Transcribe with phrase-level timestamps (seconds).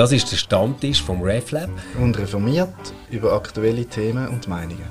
[0.00, 1.68] Das ist der Stammtisch vom RefLab.
[2.00, 2.72] Und reformiert
[3.10, 4.88] über aktuelle Themen und Meinungen.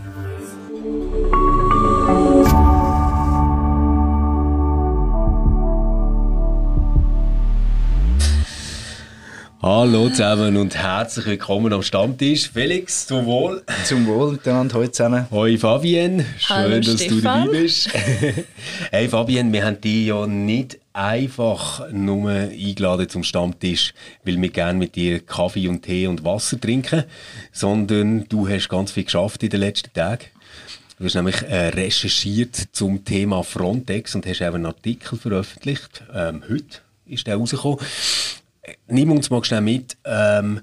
[9.63, 12.51] Hallo zusammen und herzlich willkommen am Stammtisch.
[12.51, 13.63] Felix, zum Wohl.
[13.85, 15.25] Zum Wohl miteinander heute zusammen.
[15.31, 17.15] Hoi Fabienne, schön, Hallo, dass Stefan.
[17.17, 17.89] du dabei bist.
[18.91, 24.77] hey Fabienne, wir haben dich ja nicht einfach nur eingeladen zum Stammtisch, weil wir gerne
[24.77, 27.05] mit dir Kaffee und Tee und Wasser trinken,
[27.53, 30.25] sondern du hast ganz viel geschafft in den letzten Tagen.
[30.97, 36.03] Du hast nämlich äh, recherchiert zum Thema Frontex und hast auch einen Artikel veröffentlicht.
[36.13, 37.79] Ähm, heute ist der rausgekommen.
[38.87, 39.95] Nimm uns mal schnell mit.
[40.03, 40.61] Ähm,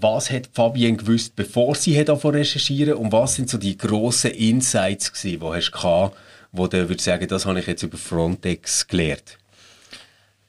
[0.00, 4.32] was hat Fabienne gewusst, bevor sie hat zu recherchieren und was sind so die grossen
[4.32, 6.16] Insights gewesen, die hast du gehabt,
[6.50, 9.38] wo du würdest sagen, das habe ich jetzt über Frontex gelernt?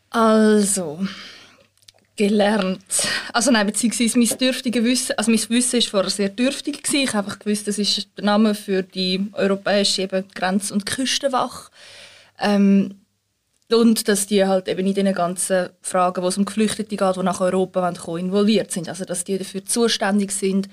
[0.09, 0.99] Also,
[2.19, 2.83] gelernt.
[3.31, 6.83] Also nein, beziehungsweise mein dürftige Wissen, also mein Wissen war vorher sehr dürftig.
[6.83, 7.03] Gewesen.
[7.03, 11.71] Ich habe einfach gewusst, das ist der Name für die europäische eben Grenz- und Küstenwache.
[12.39, 12.95] Ähm,
[13.71, 17.23] und dass die halt eben in diesen ganzen Fragen, wo es um Geflüchtete geht, die
[17.23, 18.89] nach Europa kommen, involviert sind.
[18.89, 20.67] Also dass die dafür zuständig sind,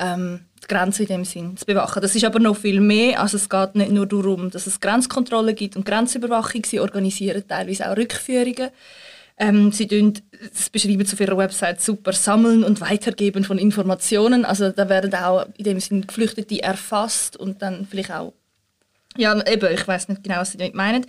[0.00, 2.02] ähm, die Grenze in dem Sinn zu bewachen.
[2.02, 3.20] Das ist aber noch viel mehr.
[3.20, 6.64] Also es geht nicht nur darum, dass es Grenzkontrollen gibt und Grenzüberwachung.
[6.64, 8.70] Sie organisieren teilweise auch Rückführungen.
[9.38, 10.12] Ähm, sie tun,
[10.52, 14.44] das beschreiben auf ihrer Website super, sammeln und weitergeben von Informationen.
[14.44, 18.34] Also da werden auch in dem Sinn Geflüchtete erfasst und dann vielleicht auch,
[19.16, 21.06] ja eben, ich weiß nicht genau, was sie damit meinen.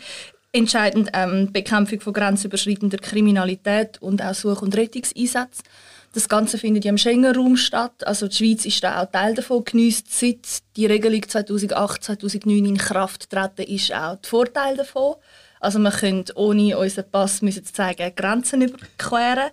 [0.54, 5.64] Entscheidend ähm, Bekämpfung von grenzüberschreitender Kriminalität und auch Such- und Rettungseinsätze.
[6.14, 8.06] Das Ganze findet ja im Schengen-Raum statt.
[8.06, 9.64] Also die Schweiz ist da auch Teil davon.
[9.64, 15.16] Genießt seit die Regelung 2008, 2009 in Kraft treten ist auch der Vorteil davon.
[15.62, 19.52] Also wir können ohne unseren Pass müssen zeigen Grenzen überqueren.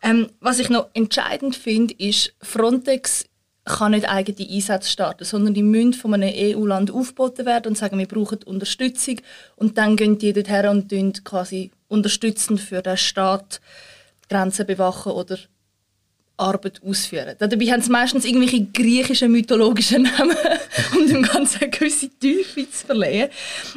[0.00, 3.26] Ähm, was ich noch entscheidend finde, ist Frontex
[3.64, 7.98] kann nicht eigene Einsätze starten, sondern die müssen von einem EU-Land aufgeboten werden und sagen,
[7.98, 9.20] wir brauchen Unterstützung.
[9.56, 13.60] Und dann gehen die dorthin und tun quasi unterstützend für den Staat
[14.28, 15.38] Grenzen bewachen oder
[16.40, 17.34] Arbeit ausführen.
[17.38, 20.36] Dabei haben sie meistens irgendwelche griechischen mythologischen Namen,
[20.98, 23.28] um dem Ganzen eine gewisse Tiefe zu verleihen.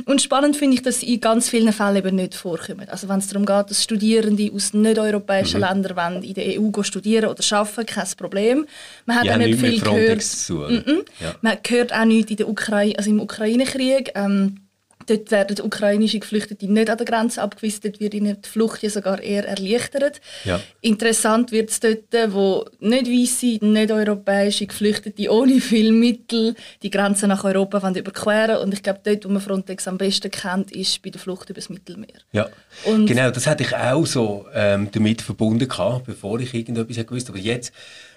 [0.06, 2.88] Und spannend finde ich, dass sie in ganz vielen Fällen eben nicht vorkommen.
[2.90, 5.68] Also wenn es darum geht, dass Studierende aus nicht-europäischen Mhm.
[5.68, 8.66] Ländern wollen, in der EU studieren oder arbeiten, kein Problem.
[9.06, 10.50] Man hat Die auch nicht viel gehört.
[10.50, 10.72] oder?
[11.20, 11.36] Ja.
[11.42, 14.12] Man hört auch nichts in der Ukraine, also im Ukraine-Krieg.
[14.16, 14.58] Ähm,
[15.06, 18.90] dort werden ukrainische Geflüchtete nicht an der Grenze abgewiesen, dort wird ihnen die Flucht ja
[18.90, 20.22] sogar eher erleichtert.
[20.46, 20.60] Ja.
[20.82, 27.28] Interessant wird es dort, wo nicht weisse, nicht europäische Geflüchtete ohne viel Mittel die Grenze
[27.28, 31.10] nach Europa überqueren Und ich glaube, dort, wo man Frontex am besten kennt, ist bei
[31.10, 32.20] der Flucht übers Mittelmeer.
[32.32, 32.50] Ja,
[32.86, 37.30] Und- genau, das hatte ich auch so ähm, damit verbunden gehabt, bevor ich irgendetwas gewusst.
[37.30, 37.74] Aber jetzt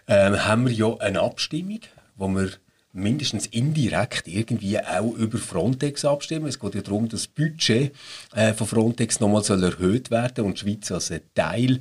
[0.08, 1.80] ähm, haben wir ja eine Abstimmung,
[2.16, 2.50] wo wir
[2.96, 6.46] mindestens indirekt irgendwie auch über Frontex abstimmen.
[6.46, 7.94] Es geht ja darum, dass das Budget
[8.34, 11.80] äh, von Frontex nochmal soll erhöht werden und die Schweiz als ein Teil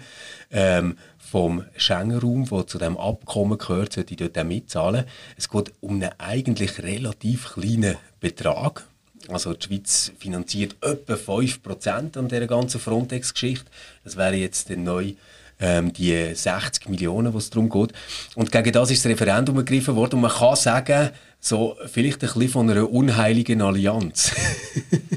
[0.52, 5.06] ähm, vom Schengen-Raum, der zu dem Abkommen gehört, sollte dort auch mitzahlen.
[5.38, 8.86] Es geht um einen eigentlich relativ kleinen Betrag.
[9.28, 13.66] Also die Schweiz finanziert etwa 5% an dieser ganzen Frontex-Geschichte.
[14.04, 15.14] Das wäre jetzt dann neu
[15.60, 17.94] ähm, die 60 Millionen, was darum geht.
[18.36, 20.16] Und gegen das ist das Referendum ergriffen worden.
[20.16, 24.34] Und man kann sagen, so vielleicht ein bisschen von einer unheiligen Allianz.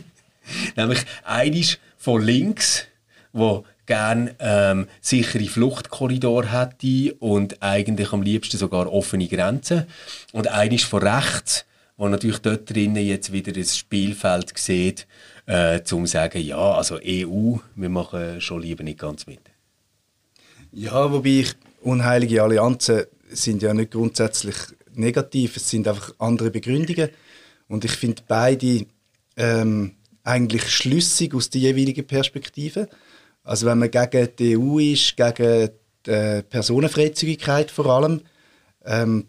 [0.76, 2.86] Nämlich einisch von links,
[3.32, 9.86] wo gern ähm, sichere Fluchtkorridor hätte und eigentlich am liebsten sogar offene Grenzen.
[10.32, 11.64] Und einisch von rechts,
[11.96, 15.06] wo natürlich dort drinnen jetzt wieder ein Spielfeld sieht,
[15.46, 19.40] äh, zum sagen, ja, also EU, wir machen schon lieber nicht ganz mit.
[20.80, 24.54] Ja, wobei ich unheilige Allianzen sind ja nicht grundsätzlich
[24.94, 27.10] negativ, es sind einfach andere Begründungen.
[27.66, 28.86] Und ich finde beide
[29.36, 32.88] ähm, eigentlich schlüssig aus der jeweiligen Perspektive.
[33.42, 35.70] Also wenn man gegen die EU ist, gegen
[36.06, 38.20] die äh, Personenfreizügigkeit vor allem,
[38.84, 39.26] ähm,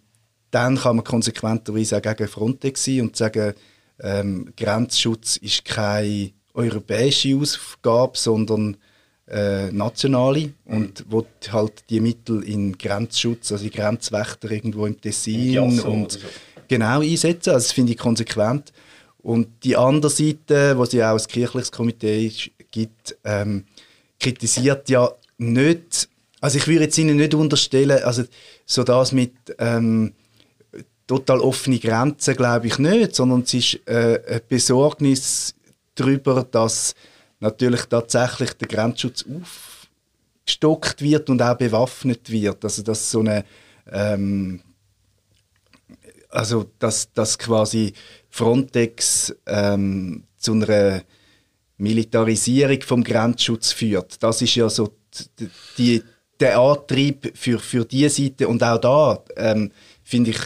[0.52, 3.56] dann kann man konsequenterweise auch gegen Frontex sein und sagen,
[4.00, 8.78] ähm, Grenzschutz ist keine europäische Aufgabe, sondern
[9.30, 15.60] äh, nationale und will halt die Mittel in Grenzschutz, also in Grenzwächter irgendwo im Tessin
[15.60, 16.20] und oder so.
[16.68, 17.52] genau einsetzen.
[17.52, 18.74] Also das finde ich konsequent.
[19.22, 23.66] Und die andere Seite, wo es ja auch ein kirchliches Komitee ist, gibt, ähm,
[24.20, 26.10] kritisiert ja nicht,
[26.42, 28.24] also ich würde jetzt ihnen nicht unterstellen, also
[28.66, 30.14] so das mit ähm,
[31.08, 35.56] total offene Grenzen glaube ich nicht, sondern es ist äh, eine Besorgnis
[35.96, 36.94] darüber, dass
[37.40, 42.64] natürlich tatsächlich der Grenzschutz aufgestockt wird und auch bewaffnet wird.
[42.64, 43.46] Also dass so eine
[43.92, 44.62] ähm,
[46.30, 47.94] also dass, dass quasi
[48.30, 51.02] Frontex ähm, zu einer
[51.78, 54.22] Militarisierung vom Grenzschutz führt.
[54.22, 54.94] Das ist ja so
[55.40, 56.04] die, die,
[56.40, 58.48] der Antrieb für, für diese Seite.
[58.48, 59.72] Und auch da ähm,
[60.04, 60.40] finde ich,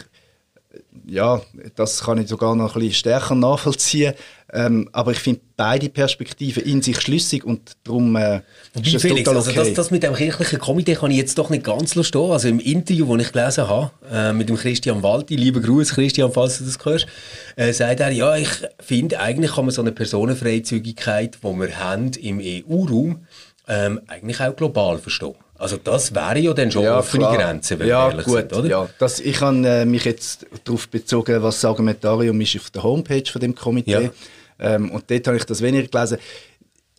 [1.06, 1.40] ja,
[1.74, 4.14] das kann ich sogar noch ein bisschen stärker nachvollziehen.
[4.52, 8.36] Ähm, aber ich finde beide Perspektiven in sich schlüssig und darum äh,
[8.74, 9.48] ist das Felix, total okay.
[9.48, 12.30] Also das, das, mit dem kirchlichen Komitee kann ich jetzt doch nicht ganz verstehen.
[12.30, 16.30] Also im Interview, das ich gelesen habe, äh, mit dem Christian Walti, lieber Gruß Christian,
[16.30, 17.06] falls du das hörst,
[17.56, 18.50] äh, sagt er, ja, ich
[18.80, 23.26] finde, eigentlich kann man so eine Personenfreizügigkeit, die wir haben im EU-Raum,
[23.66, 25.34] ähm, eigentlich auch global verstehen.
[25.56, 27.36] Also das wäre ja dann schon ja, offene klar.
[27.36, 28.68] Grenzen, wenn ja, wir ehrlich gut, sind, oder?
[28.68, 32.82] Ja, das, ich habe äh, mich jetzt darauf bezogen, was das Argumentarium ist auf der
[32.82, 33.90] Homepage von dem Komitee.
[33.90, 34.10] Ja.
[34.58, 36.18] Ähm, und dort habe ich das weniger gelesen.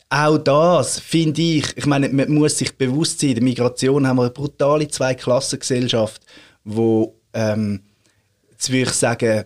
[0.10, 4.18] Auch das finde ich, ich meine, man muss sich bewusst sein, in der Migration haben
[4.18, 6.22] wir eine brutale Zweiklassengesellschaft,
[6.64, 7.82] wo, ähm,
[8.52, 9.46] jetzt würde ich sagen,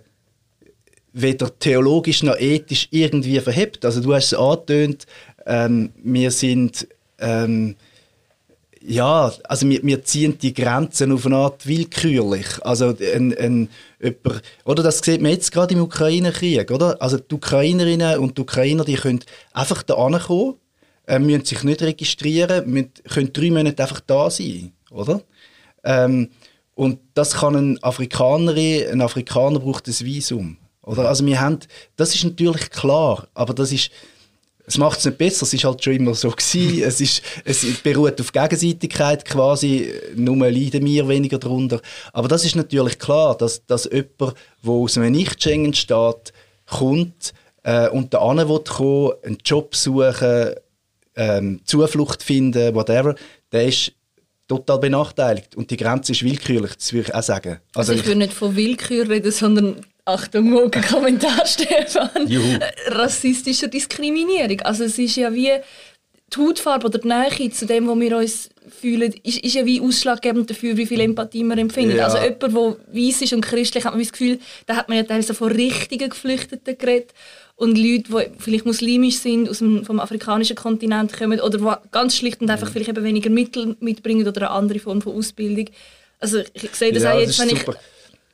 [1.13, 3.83] weder theologisch noch ethisch irgendwie verhebt.
[3.85, 5.07] Also du hast es angetönt,
[5.45, 6.87] ähm, wir sind
[7.19, 7.75] ähm,
[8.81, 12.47] ja, also wir, wir ziehen die Grenzen auf eine Art willkürlich.
[12.61, 13.69] Also ein, ein,
[14.01, 17.01] jemand, oder das sieht man jetzt gerade im Ukraine-Krieg, oder?
[17.01, 19.19] Also die Ukrainerinnen und die Ukrainer, die können
[19.53, 20.55] einfach da kommen,
[21.07, 25.21] äh, müssen sich nicht registrieren, müssen, können drei Monate einfach da sein, oder?
[25.83, 26.29] Ähm,
[26.75, 31.09] und das kann ein Afrikanerin, ein Afrikaner braucht ein Visum, oder?
[31.09, 31.59] Also wir haben,
[31.97, 33.91] das ist natürlich klar, aber das ist
[34.69, 36.83] es macht es nicht besser, es ist halt schon immer so gewesen.
[36.87, 41.81] es, ist, es beruht auf Gegenseitigkeit quasi, nur leiden wir weniger darunter.
[42.13, 46.33] Aber das ist natürlich klar, dass, dass jemand, der aus einem Nicht-Schengen-Staat
[46.67, 47.33] kommt
[47.63, 50.53] äh, und da will kommen, einen Job suchen,
[51.15, 53.15] ähm, Zuflucht finden, whatever,
[53.51, 53.93] der ist
[54.47, 55.55] total benachteiligt.
[55.55, 57.59] Und die Grenze ist willkürlich, das würde ich auch sagen.
[57.73, 59.77] Also, also ich, ich würde nicht von Willkür reden, sondern
[60.09, 62.27] Achtung, morgen Kommentar, Stefan.
[62.27, 62.57] Juhu.
[62.87, 64.59] Rassistischer Diskriminierung.
[64.61, 65.51] Also es ist ja wie
[66.33, 69.81] die Hautfarbe oder die Nähe zu dem, wo wir uns fühlen, ist, ist ja wie
[69.81, 71.97] ausschlaggebend dafür, wie viel Empathie man empfindet.
[71.97, 72.05] Ja.
[72.05, 72.51] Also jemand, der
[73.01, 76.09] weiß ist und christlich, hat man das Gefühl, da hat man ja teilweise von richtigen
[76.09, 77.13] Geflüchteten geredet.
[77.55, 82.15] Und Leute, die vielleicht muslimisch sind, aus dem, vom afrikanischen Kontinent kommen oder die ganz
[82.15, 82.73] schlicht und einfach mhm.
[82.73, 85.65] vielleicht eben weniger Mittel mitbringen oder eine andere Form von Ausbildung.
[86.19, 87.63] Also ich sehe das ja, auch jetzt, das wenn ich...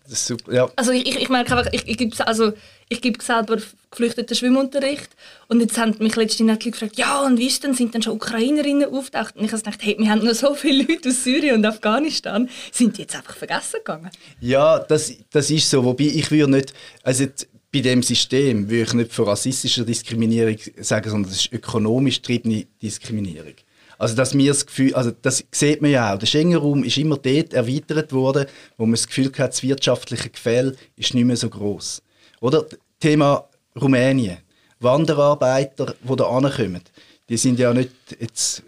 [0.08, 0.70] Super, ja.
[0.76, 2.54] Also ich, ich, ich merke einfach, ich, ich gebe also,
[2.90, 3.58] ich gebe selber
[3.90, 5.10] geflüchteten Schwimmunterricht
[5.48, 8.14] und jetzt haben mich letztens Leute gefragt, ja und wie ist denn, sind denn schon
[8.14, 9.36] Ukrainerinnen auftaucht?
[9.36, 12.50] Und ich habe gedacht, hey, wir haben noch so viele Leute aus Syrien und Afghanistan,
[12.72, 14.12] sind die jetzt einfach vergessen gegangen?
[14.40, 16.74] Ja, das, das ist so, wobei ich würde nicht,
[17.04, 17.26] also
[17.74, 22.68] bei dem System würde ich nicht von rassistischer Diskriminierung sagen, sondern das ist ökonomisch getriebene
[22.82, 23.56] Diskriminierung.
[23.98, 26.20] Also, dass wir das Gefühl, also das sieht man ja auch.
[26.20, 28.46] Der Schengen-Raum ist immer dort erweitert worden,
[28.78, 32.02] wo man das Gefühl hat, das wirtschaftliche Gefälle ist nicht mehr so groß.
[32.42, 32.66] Oder
[33.00, 33.48] Thema
[33.80, 34.38] Rumänien.
[34.80, 36.82] Wanderarbeiter, die da ankommen,
[37.30, 38.64] die sind ja nicht jetzt,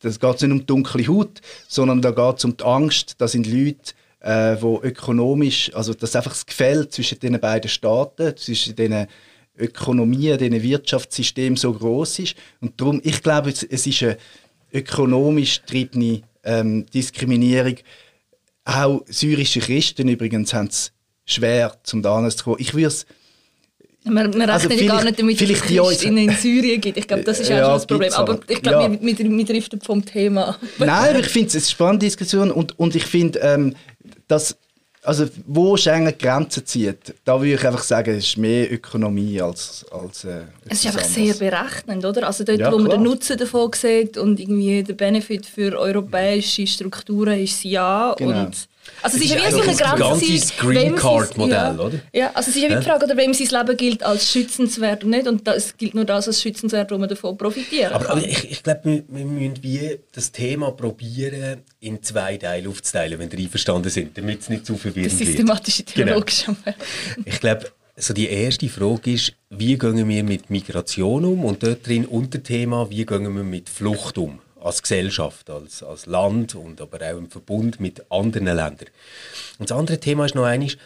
[0.00, 3.46] das geht nicht um dunkle Haut, sondern da geht es um die Angst, da sind
[3.46, 9.06] Leute, äh, wo ökonomisch, also dass einfach das Gefälle zwischen den beiden Staaten, zwischen den
[9.58, 12.36] Ökonomien, den Wirtschaftssystemen so groß ist.
[12.60, 14.16] Und darum, ich glaube, es, es ist eine
[14.72, 17.76] ökonomisch getriebene ähm, Diskriminierung.
[18.64, 20.92] Auch syrische Christen übrigens haben es
[21.24, 22.56] schwer, zum da zu kommen.
[22.60, 22.94] Ich würde
[24.04, 26.98] man, man also rechnet gar nicht damit, dass es Christinnen in Syrien gibt.
[26.98, 28.12] Ich glaube, das ist auch ja, schon das Problem.
[28.14, 29.00] Aber ich glaube, ja.
[29.00, 30.58] wir, wir, driften vom Thema.
[30.78, 33.76] Nein, ich finde es eine spannende Diskussion und, und ich finde, ähm,
[34.26, 34.58] dass
[35.04, 39.84] also wo Schengen Grenzen zieht, da würde ich einfach sagen, es ist mehr Ökonomie als,
[39.90, 42.26] als äh, Es ist einfach sehr berechnend, oder?
[42.26, 46.66] Also dort, ja, wo man den Nutzen davon sieht und irgendwie der Benefit für europäische
[46.66, 48.44] Strukturen ist ja genau.
[48.44, 48.68] und
[49.02, 50.32] also es ist, ja wie so eine Grenze.
[50.32, 51.98] Das Green Card Modell, ja, oder?
[52.12, 55.04] Ja, also es ist ja wie die Frage, oder wem sein Leben gilt als schützenswert
[55.04, 55.26] und nicht.
[55.26, 58.62] Und es gilt nur das als schützenswert, wo man davon profitieren Aber, aber ich, ich
[58.62, 63.90] glaube, wir, wir müssen wie das Thema probieren, in zwei Teile aufzuteilen, wenn Sie einverstanden
[63.90, 65.28] sind, damit es nicht zu verwirrend wird.
[65.28, 66.44] Systematische theologisch.
[66.44, 66.58] Genau.
[67.24, 71.44] ich glaube, so die erste Frage ist, wie gehen wir mit Migration um?
[71.44, 74.38] Und dort drin Unterthema, wie gehen wir mit Flucht um?
[74.62, 78.88] Als Gesellschaft, als, als Land und aber auch im Verbund mit anderen Ländern.
[79.58, 80.76] Und das andere Thema ist noch eines,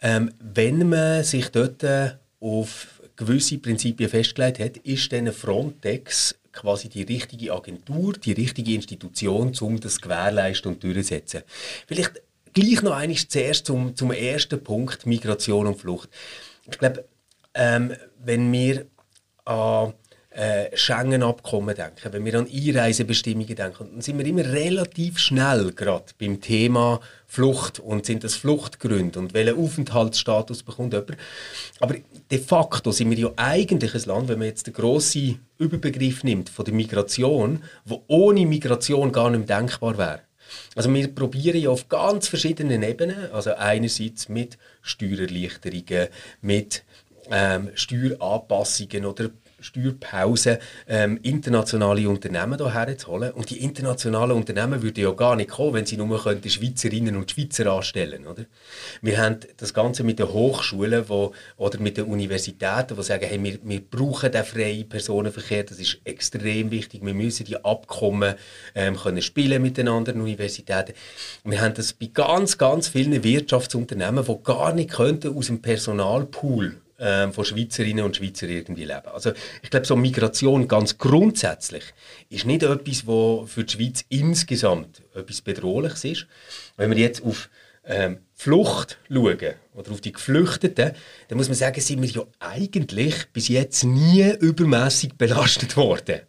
[0.00, 6.88] ähm, wenn man sich dort äh, auf gewisse Prinzipien festgelegt hat, ist dann Frontex quasi
[6.88, 11.42] die richtige Agentur, die richtige Institution, um das gewährleisten und durchzusetzen.
[11.86, 16.08] Vielleicht gleich noch eines zuerst zum, zum ersten Punkt, Migration und Flucht.
[16.70, 17.04] Ich glaube,
[17.54, 17.94] ähm,
[18.24, 18.86] wenn wir
[19.44, 19.92] an äh,
[20.74, 26.40] Schengen-Abkommen denken, wenn wir an Einreisebestimmungen denken, dann sind wir immer relativ schnell gerade beim
[26.40, 31.16] Thema Flucht und sind das Fluchtgründe und welchen Aufenthaltsstatus bekommt jemand.
[31.80, 31.96] Aber
[32.30, 36.50] de facto sind wir ja eigentlich ein Land, wenn man jetzt den grossen Überbegriff nimmt
[36.50, 40.20] von der Migration, wo ohne Migration gar nicht mehr denkbar wäre.
[40.76, 46.08] Also wir probieren ja auf ganz verschiedenen Ebenen, also einerseits mit Steuererleichterungen,
[46.40, 46.84] mit
[47.30, 53.32] ähm, Steueranpassungen oder Steuerpause ähm, internationale Unternehmen hierher zu holen.
[53.32, 57.30] Und die internationalen Unternehmen würden ja gar nicht kommen, wenn sie nur könnten Schweizerinnen und
[57.30, 58.44] Schweizer anstellen oder?
[59.02, 63.42] Wir haben das Ganze mit den Hochschulen wo, oder mit den Universitäten, die sagen, hey,
[63.42, 68.34] wir, wir brauchen den freien Personenverkehr, das ist extrem wichtig, wir müssen die Abkommen
[68.74, 70.94] ähm, können spielen mit den anderen Universitäten.
[71.44, 76.76] Wir haben das bei ganz, ganz vielen Wirtschaftsunternehmen, die gar nicht könnten aus dem Personalpool
[76.98, 79.08] ähm, von Schweizerinnen und Schweizer irgendwie leben.
[79.12, 81.84] Also ich glaube, so Migration ganz grundsätzlich
[82.28, 86.26] ist nicht etwas, was für die Schweiz insgesamt etwas Bedrohliches ist.
[86.76, 87.48] Wenn wir jetzt auf
[87.84, 90.92] ähm, Flucht schauen oder auf die Geflüchteten,
[91.28, 96.20] dann muss man sagen, sind wir ja eigentlich bis jetzt nie übermäßig belastet worden.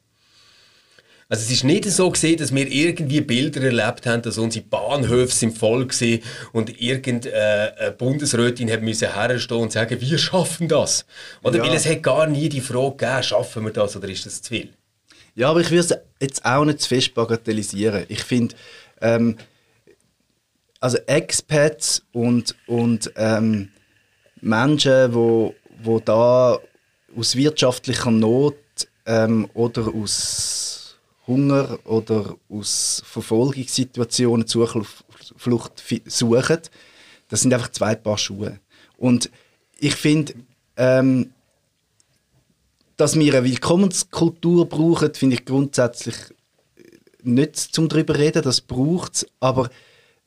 [1.32, 5.32] Also es ist nicht so gesehen, dass wir irgendwie Bilder erlebt haben, dass unsere Bahnhöfe
[5.32, 6.20] sind voll waren
[6.54, 11.06] und irgendeine Bundesrätin hat müssen herstehen und sagen, wir schaffen das.
[11.44, 11.64] Oder ja.
[11.64, 14.50] weil es hat gar nie die Frage gegeben, schaffen wir das oder ist das zu
[14.50, 14.70] viel?
[15.36, 18.06] Ja, aber ich würde es jetzt auch nicht zu fest bagatellisieren.
[18.10, 18.56] Ich finde,
[19.00, 19.38] ähm,
[20.80, 23.70] also Expats und, und ähm,
[24.42, 26.58] Menschen, wo, wo da
[27.16, 28.58] aus wirtschaftlicher Not
[29.06, 30.69] ähm, oder aus
[31.30, 36.60] Hunger oder aus Verfolgungssituationen Zuflucht suchen.
[37.30, 38.60] Das sind einfach zwei Paar Schuhe.
[38.98, 39.30] Und
[39.80, 40.34] ich finde,
[40.76, 41.32] ähm,
[42.98, 46.16] dass wir eine Willkommenskultur brauchen, finde ich grundsätzlich
[47.24, 49.70] nicht zum darüber reden, das braucht es, aber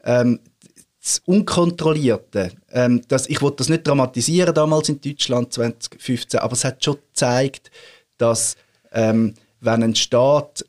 [0.05, 0.41] ähm,
[1.03, 6.65] das Unkontrollierte, ähm, das, ich wollte das nicht dramatisieren damals in Deutschland 2015, aber es
[6.65, 7.71] hat schon gezeigt,
[8.19, 8.57] dass
[8.93, 10.65] ähm, wenn ein Staat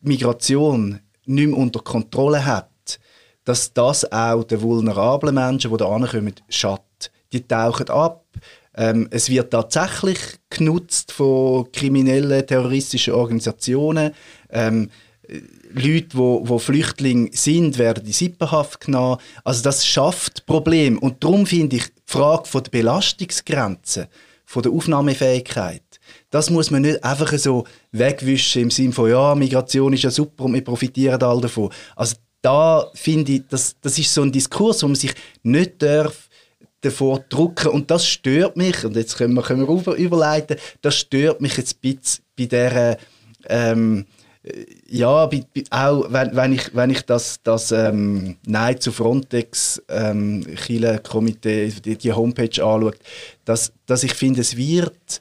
[0.00, 2.98] Migration nicht mehr unter Kontrolle hat,
[3.44, 7.10] dass das auch den vulnerablen Menschen, die da ankommen, schadet.
[7.32, 8.24] Die tauchen ab.
[8.74, 10.18] Ähm, es wird tatsächlich
[10.50, 14.14] genutzt von kriminellen, terroristischen Organisationen.
[14.50, 14.90] Ähm,
[15.72, 19.20] Leute, wo, wo Flüchtlinge sind, werden in Sippenhaft genommen.
[19.44, 20.98] Also das schafft Probleme.
[20.98, 24.08] Und darum finde ich die Frage von der Belastungsgrenze,
[24.46, 25.82] von der Aufnahmefähigkeit,
[26.30, 30.44] das muss man nicht einfach so wegwischen im Sinne von, ja, Migration ist ja super
[30.44, 31.70] und wir profitieren alle davon.
[31.96, 36.28] Also da finde ich, das, das ist so ein Diskurs, wo man sich nicht darf
[36.80, 40.94] davor drucken und das stört mich, und jetzt können wir, können wir über, überleiten, das
[40.96, 42.96] stört mich jetzt ein bisschen bei dieser
[43.48, 44.06] ähm,
[44.88, 49.82] ja, bei, bei, auch wenn, wenn, ich, wenn ich das, das ähm, Nein zu Frontex
[49.88, 50.46] ähm,
[51.02, 52.92] Komitee, die, die Homepage anschaue,
[53.44, 55.20] dass, dass ich finde, es wird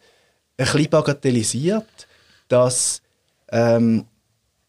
[0.65, 2.07] bisschen bagatellisiert,
[2.47, 3.01] dass
[3.51, 4.05] ähm,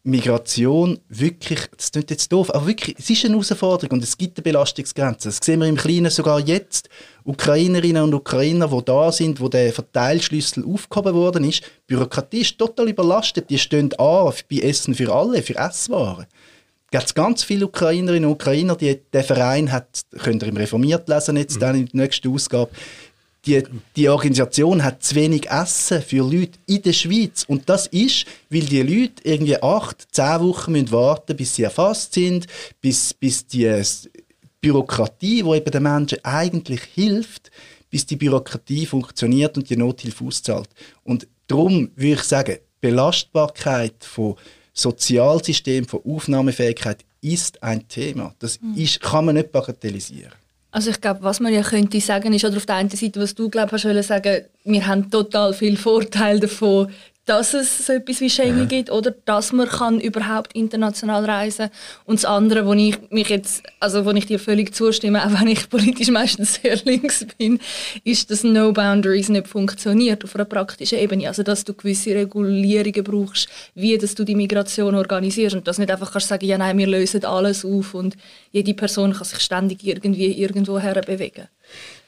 [0.03, 4.37] Migration wirklich, das klingt jetzt doof, aber wirklich, es ist eine Herausforderung und es gibt
[4.37, 5.29] eine Belastungsgrenze.
[5.29, 6.89] Das sehen wir im Kleinen sogar jetzt.
[7.25, 12.57] Ukrainerinnen und Ukrainer, die da sind, wo der Verteilschlüssel aufgehoben worden ist, die Bürokratie ist
[12.57, 13.49] total überlastet.
[13.49, 16.25] Die stehen an bei Essen für alle, für Esswaren.
[16.91, 21.07] Es gibt ganz viele Ukrainerinnen und Ukrainer, die der Verein hat, könnt ihr im Reformiert
[21.07, 21.59] lesen jetzt, mhm.
[21.59, 22.71] dann in der nächsten Ausgabe,
[23.45, 23.63] die,
[23.95, 27.45] die Organisation hat zu wenig Essen für Leute in der Schweiz.
[27.47, 32.13] Und das ist, weil die Leute irgendwie acht, zehn Wochen müssen warten bis sie erfasst
[32.13, 32.47] sind,
[32.81, 33.83] bis, bis die
[34.61, 37.49] Bürokratie, die eben den Menschen eigentlich hilft,
[37.89, 40.69] bis die Bürokratie funktioniert und die Nothilfe auszahlt.
[41.03, 44.35] Und darum würde ich sagen, Belastbarkeit von
[44.73, 48.33] Sozialsystem, von Aufnahmefähigkeit ist ein Thema.
[48.39, 48.75] Das mhm.
[48.75, 50.31] ist, kann man nicht bagatellisieren.
[50.71, 53.33] Also ich glaube, was man ja könnte sagen ist, oder auf der einen Seite, was
[53.33, 56.91] du glaube hast sagen, wir haben total viel Vorteil davon,
[57.29, 58.65] dass es so etwas wie Schengen ja.
[58.65, 61.69] gibt oder dass man kann überhaupt international reisen
[62.05, 65.47] und das andere, wo ich mich jetzt, also wo ich dir völlig zustimme, auch wenn
[65.47, 67.59] ich politisch meistens sehr links bin,
[68.03, 73.03] ist, dass No Boundaries nicht funktioniert auf einer praktischen Ebene, also dass du gewisse Regulierungen
[73.03, 76.79] brauchst, wie dass du die Migration organisierst und dass nicht einfach kannst sagen, ja nein,
[76.79, 78.17] wir lösen alles auf und
[78.51, 81.47] jede Person kann sich ständig irgendwie irgendwo her bewegen.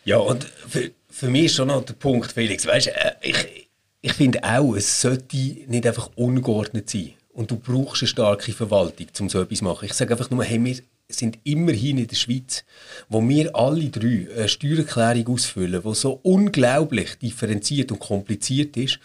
[0.04, 3.61] Ja und für, für mich ist schon noch der Punkt, Felix, weißt, äh, ich
[4.02, 7.14] ich finde auch, es sollte nicht einfach ungeordnet sein.
[7.34, 9.86] Und du brauchst eine starke Verwaltung, um so etwas zu machen.
[9.86, 10.76] Ich sage einfach nur, hey, wir
[11.08, 12.64] sind immerhin in der Schweiz,
[13.10, 19.00] wo wir alle drei eine Steuererklärung ausfüllen, die so unglaublich differenziert und kompliziert ist.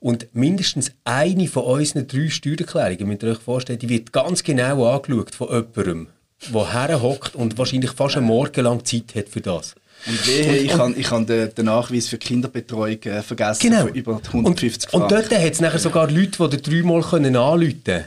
[0.00, 4.86] Und mindestens eine von unseren drei Steuererklärungen, müsst ihr euch vorstellen, die wird ganz genau
[4.86, 6.08] angeschaut von jemandem,
[6.52, 9.74] der herhockt und wahrscheinlich fast einen Morgen lang Zeit hat für das.
[10.06, 13.86] Und wehe, ich habe ich hab den, den Nachweis für Kinderbetreuung äh, vergessen Genau.
[13.86, 15.16] über 150 und, Franken.
[15.16, 18.04] Und dort hat es nachher sogar Leute, die dreimal können anrufen können.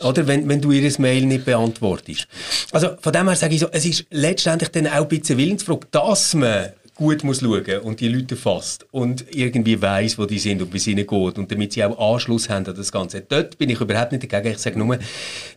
[0.00, 2.26] Oder wenn, wenn du ihr Mail nicht beantwortest.
[2.72, 5.86] Also von dem her sage ich so, es ist letztendlich dann auch ein bisschen Willensfrage,
[5.90, 6.70] dass man
[7.00, 10.86] gut muss schauen und die Leute fasst und irgendwie weiß, wo die sind und bis
[10.86, 13.22] ihnen geht und damit sie auch Anschluss haben an das Ganze.
[13.22, 14.52] Dort bin ich überhaupt nicht dagegen.
[14.54, 14.98] Ich sage nur,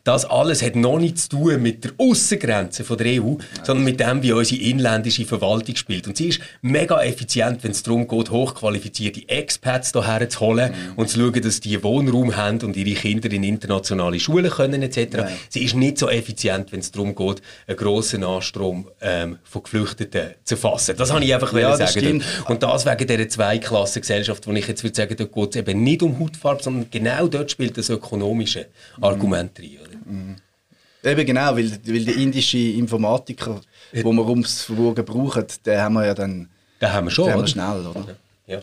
[0.05, 3.99] das alles hat noch nichts zu tun mit der Aussengrenze von der EU, sondern mit
[3.99, 6.07] dem, wie unsere inländische Verwaltung spielt.
[6.07, 11.09] Und sie ist mega effizient, wenn es darum geht, hochqualifizierte Expats hierher zu holen und
[11.09, 15.23] zu schauen, dass die Wohnraum haben und ihre Kinder in internationale Schulen können etc.
[15.49, 20.35] Sie ist nicht so effizient, wenn es darum geht, einen grossen Anstrom ähm, von Geflüchteten
[20.45, 20.95] zu fassen.
[20.95, 21.91] Das habe ich einfach Ja, sagen.
[21.91, 22.25] stimmt.
[22.47, 26.03] Und das wegen dieser Zweiklassengesellschaft, wo ich jetzt würde sagen, dort geht es eben nicht
[26.03, 28.67] um Hautfarbe, sondern genau dort spielt das ökonomische
[29.01, 29.77] Argument rein.
[29.81, 31.11] Oder?
[31.11, 33.61] Eben genau, weil, weil der indische Informatiker,
[34.03, 36.49] wo wir ums Verwogen brauchen, den haben wir ja dann
[36.81, 38.15] Den haben wir schon, den haben wir schnell, oder?
[38.45, 38.61] Ja.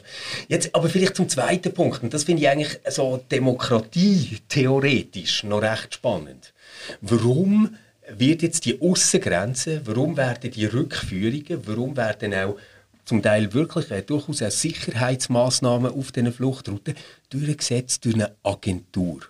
[0.48, 5.62] Jetzt aber vielleicht zum zweiten Punkt, und das finde ich eigentlich so Demokratie theoretisch noch
[5.62, 6.52] recht spannend.
[7.00, 7.76] Warum
[8.16, 12.56] wird jetzt die Aussengrenze, warum werden die Rückführungen, warum werden auch
[13.04, 16.94] zum Teil wirklich äh, durchaus auch Sicherheitsmaßnahmen auf diesen Fluchtrouten
[17.28, 19.20] durchgesetzt durch eine Agentur?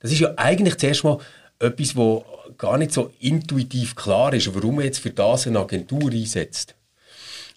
[0.00, 1.18] Das ist ja eigentlich zuerst mal
[1.58, 2.24] etwas, wo
[2.56, 6.74] gar nicht so intuitiv klar ist, warum man jetzt für das eine Agentur einsetzt.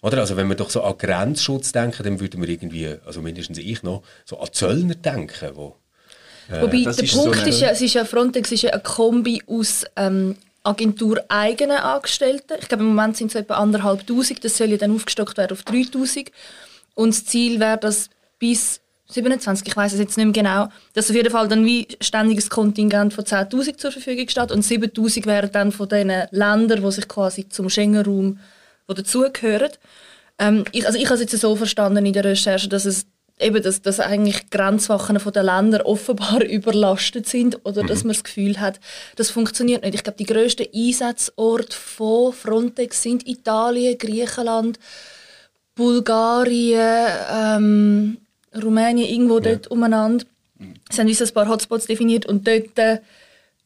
[0.02, 0.18] Oder?
[0.18, 3.82] Also wenn wir doch so an Grenzschutz denken, dann würden wir irgendwie, also mindestens ich
[3.82, 5.76] noch, so an Zöllner denken, wo
[6.60, 8.82] Wobei das der so Punkt eine- ist ja, es ist ja Frontex ist ja eine
[8.82, 12.54] Kombi aus ähm, agentureigenen Angestellten.
[12.60, 14.44] Ich glaube im Moment sind es etwa anderthalb Tausend.
[14.44, 16.30] Das soll ja dann aufgestockt werden auf 3000.
[16.94, 21.10] Und das Ziel wäre, dass bis 27, ich weiß es jetzt nicht mehr genau, dass
[21.10, 25.52] auf jeden Fall dann wie ständiges Kontingent von 10.000 zur Verfügung steht und 7.000 wären
[25.52, 28.38] dann von den Ländern, die sich quasi zum Schengen-Raum
[28.88, 29.70] dazugehören.
[30.38, 33.06] Ähm, ich, also ich habe es jetzt so verstanden in der Recherche, dass es
[33.42, 38.24] eben, dass, dass eigentlich Grenzwachen von den Ländern offenbar überlastet sind oder dass man das
[38.24, 38.80] Gefühl hat,
[39.16, 39.94] das funktioniert nicht.
[39.94, 44.78] Ich glaube, die grössten Einsatzorte von Frontex sind Italien, Griechenland,
[45.74, 48.18] Bulgarien, ähm,
[48.54, 50.24] Rumänien, irgendwo dort umeinander.
[50.90, 52.98] Sie haben uns ein paar Hotspots definiert und dort äh,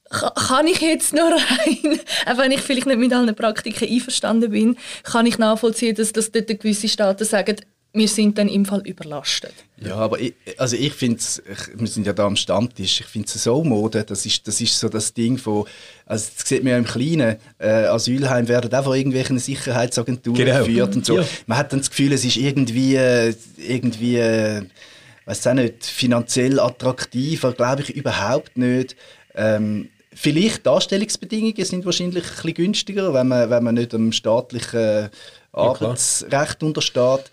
[0.08, 4.50] ka- kann ich jetzt nur rein, auch wenn ich vielleicht nicht mit allen Praktiken einverstanden
[4.52, 7.56] bin, kann ich nachvollziehen, dass, dass dort gewisse Staaten sagen,
[7.96, 9.54] wir sind dann im Fall überlastet.
[9.78, 11.20] Ja, aber ich, also ich finde
[11.74, 14.78] wir sind ja da am Stammtisch, ich finde es so Mode, das ist, das ist
[14.78, 15.64] so das Ding von,
[16.04, 20.58] also das sieht man ja im Kleinen, äh, Asylheim werden auch von irgendwelchen Sicherheitsagenturen Genau.
[20.58, 21.18] geführt und so.
[21.18, 21.24] Ja.
[21.46, 24.62] Man hat dann das Gefühl, es ist irgendwie, äh, irgendwie, äh,
[25.24, 28.96] weiß auch nicht, finanziell attraktiver, glaube ich überhaupt nicht.
[29.34, 34.12] Ähm, Vielleicht die Anstellungsbedingungen sind wahrscheinlich ein bisschen günstiger, wenn man, wenn man nicht dem
[34.12, 35.10] staatlichen
[35.52, 37.30] Arbeitsrecht untersteht.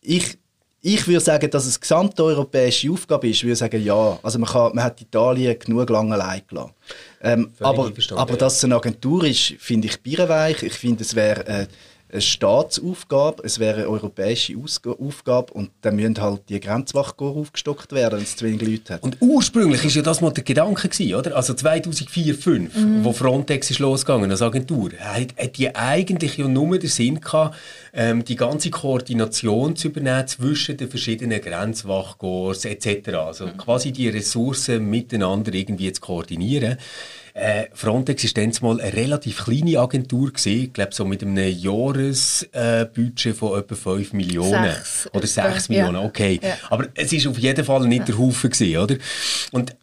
[0.00, 0.38] Ich,
[0.80, 3.36] ich würde sagen, dass es eine gesamteuropäische Aufgabe ist.
[3.36, 4.18] Ich würde sagen, ja.
[4.22, 6.72] Also man, kann, man hat Italien genug lange allein gelassen.
[7.22, 10.62] Ähm, aber, aber dass es eine Agentur ist, finde ich birrenweich.
[10.62, 11.66] Ich finde, es wäre äh,
[12.12, 17.92] eine Staatsaufgabe, es wäre eine europäische Ausg Aufgabe und dann müssen halt die Grenzwachkorps aufgestockt
[17.92, 19.02] werden, wenn es zu wenig Leute hat.
[19.02, 21.36] Und ursprünglich ist ja das mal der Gedanke gewesen, oder?
[21.36, 26.78] Also 2004, 2005, wo Frontex ist losgegangen als Agentur, hat, hat die eigentlich ja nur
[26.78, 27.56] den Sinn gehabt,
[27.92, 33.14] ähm, die ganze Koordination zu übernehmen zwischen den verschiedenen Grenzwachkorps etc.
[33.14, 36.78] Also quasi die Ressourcen miteinander irgendwie zu koordinieren.
[37.40, 41.38] Äh, Frontex ist dann mal eine relativ kleine Agentur gewesen, ich glaube so mit einem
[41.38, 45.86] Jahresbudget äh, von etwa 5 Millionen Sechs oder etwa, 6 ja.
[45.86, 46.38] Millionen, okay.
[46.42, 46.58] Ja.
[46.68, 48.96] Aber es ist auf jeden Fall nicht der Haufen gewesen, oder?
[49.52, 49.74] Und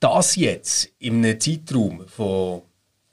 [0.00, 2.62] das jetzt in einem Zeitraum von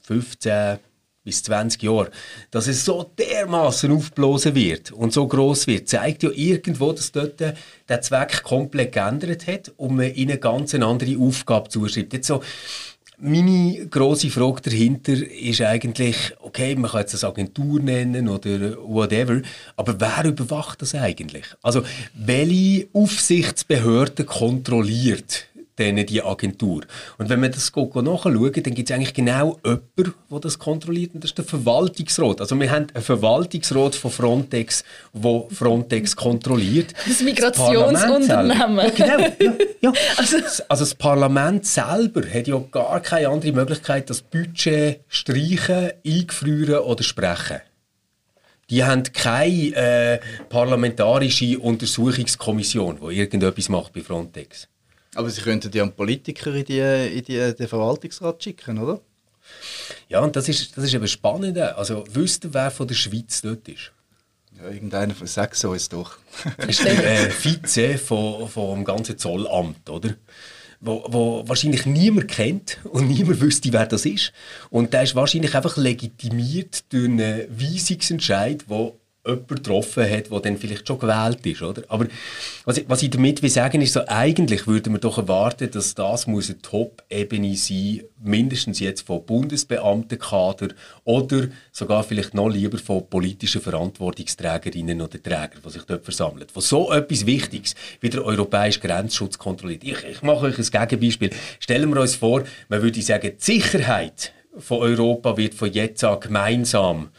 [0.02, 0.80] 15
[1.24, 2.08] bis 20 Jahren,
[2.50, 7.40] dass es so dermaßen aufblasen wird und so groß wird, zeigt ja irgendwo, dass dort
[7.40, 12.14] der Zweck komplett geändert hat und man ihnen ganz eine andere Aufgabe zuschreibt.
[12.14, 12.42] Jetzt so,
[13.20, 19.42] meine grosse Frage dahinter ist eigentlich, okay, man kann jetzt das Agentur nennen oder whatever,
[19.76, 21.46] aber wer überwacht das eigentlich?
[21.62, 26.82] Also, welche Aufsichtsbehörde kontrolliert denen die Agentur.
[27.18, 31.24] Und wenn man das nachschaut, dann gibt es eigentlich genau jemanden, der das kontrolliert, und
[31.24, 32.42] das ist der Verwaltungsrat.
[32.42, 34.84] Also wir haben einen Verwaltungsrat von Frontex,
[35.14, 36.94] der Frontex kontrolliert.
[37.08, 38.78] Das Migrationsunternehmen.
[38.78, 39.20] Ja, genau.
[39.40, 39.94] Ja, ja.
[40.18, 46.80] Also, also das Parlament selber hat ja gar keine andere Möglichkeit, das Budget streichen, eingefrieren
[46.80, 47.62] oder sprechen.
[48.70, 54.68] Die haben keine äh, parlamentarische Untersuchungskommission, die irgendetwas macht bei Frontex.
[55.16, 59.02] Aber Sie könnten ja einen Politiker in, die, in die, den Verwaltungsrat schicken, oder?
[60.10, 61.58] Ja, und das ist, das ist eben spannend.
[61.58, 63.92] Also, wisst ihr, wer von der Schweiz dort ist?
[64.58, 66.18] Ja, irgendeiner von sechs so ist doch.
[66.58, 70.16] das ist der äh, Vize vom, vom ganzen Zollamt, oder?
[70.82, 74.34] Wo, wo wahrscheinlich niemand kennt und niemand wüsste, wer das ist.
[74.70, 78.94] Und der ist wahrscheinlich einfach legitimiert durch einen Weisungsentscheid, der
[79.26, 81.62] jemand getroffen hat, der dann vielleicht schon gewählt ist.
[81.62, 81.84] Oder?
[81.88, 82.08] Aber
[82.66, 85.96] was ich, was ich damit will sagen ist, so, eigentlich würde man doch erwarten, dass
[85.96, 90.70] das muss eine Top-Ebene sein, mindestens jetzt von Bundesbeamtenkader
[91.04, 96.48] oder sogar vielleicht noch lieber von politischen Verantwortungsträgerinnen oder Trägern, die sich dort versammeln.
[96.54, 99.84] Wo so etwas Wichtiges wie der europäische Grenzschutz kontrolliert.
[99.84, 101.32] Ich, ich mache euch ein Gegenbeispiel.
[101.60, 106.20] Stellen wir uns vor, man würde sagen, die Sicherheit von Europa wird von jetzt an
[106.20, 107.10] gemeinsam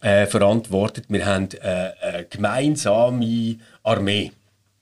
[0.00, 1.06] äh, verantwortet.
[1.08, 4.32] Wir haben äh, eine gemeinsame Armee,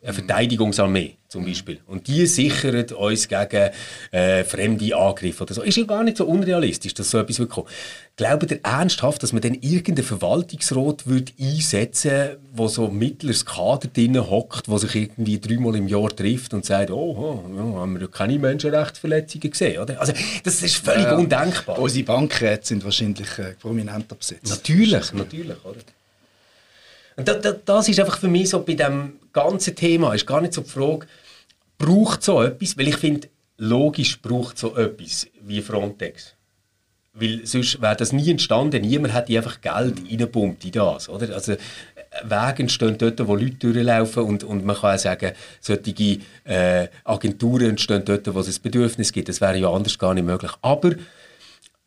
[0.02, 1.80] eine Verteidigungsarmee zum Beispiel.
[1.86, 3.70] Und die sichern uns gegen
[4.10, 5.62] äh, fremde Angriffe oder so.
[5.62, 7.68] Ist ja gar nicht so unrealistisch, dass so etwas wird kommen.
[8.16, 13.88] Glaubt ihr ernsthaft, dass man dann irgendeinen Verwaltungsrat wird einsetzen würde, wo so mittleres Kader
[13.88, 18.00] drin hockt, wo sich irgendwie dreimal im Jahr trifft und sagt, oh, oh ja, haben
[18.00, 20.00] wir keine Menschenrechtsverletzungen gesehen, oder?
[20.00, 21.78] Also, das ist völlig ja, undenkbar.
[21.78, 24.48] Unsere Bankräte sind wahrscheinlich äh, prominenter besetzt.
[24.48, 25.78] Natürlich, natürlich, oder?
[27.20, 30.40] Und das, das, das ist einfach für mich so bei dem ganzen Thema, ist gar
[30.40, 31.06] nicht so die Frage,
[31.76, 32.78] braucht so etwas?
[32.78, 33.28] Weil ich finde,
[33.58, 36.34] logisch braucht so etwas wie Frontex.
[37.12, 38.80] Weil sonst wäre das nie entstanden.
[38.80, 41.10] Niemand hätte einfach Geld reingepumpt in das.
[41.10, 41.34] Oder?
[41.34, 41.56] Also,
[42.24, 47.68] Wege entstehen dort, wo Leute durchlaufen und, und man kann auch sagen, solche äh, Agenturen
[47.68, 49.28] entstehen dort, wo es ein Bedürfnis gibt.
[49.28, 50.52] Das wäre ja anders gar nicht möglich.
[50.62, 50.92] Aber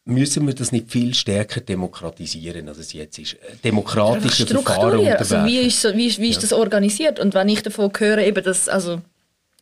[0.06, 3.38] müssen wir das nicht viel stärker demokratisieren, als es jetzt ist?
[3.64, 5.38] Demokratische Verfahren unterwerfen.
[5.38, 6.42] Also wie ist, wie, ist, wie ist ja.
[6.42, 7.20] das organisiert?
[7.20, 9.02] Und wenn ich davon höre, eben, dass, also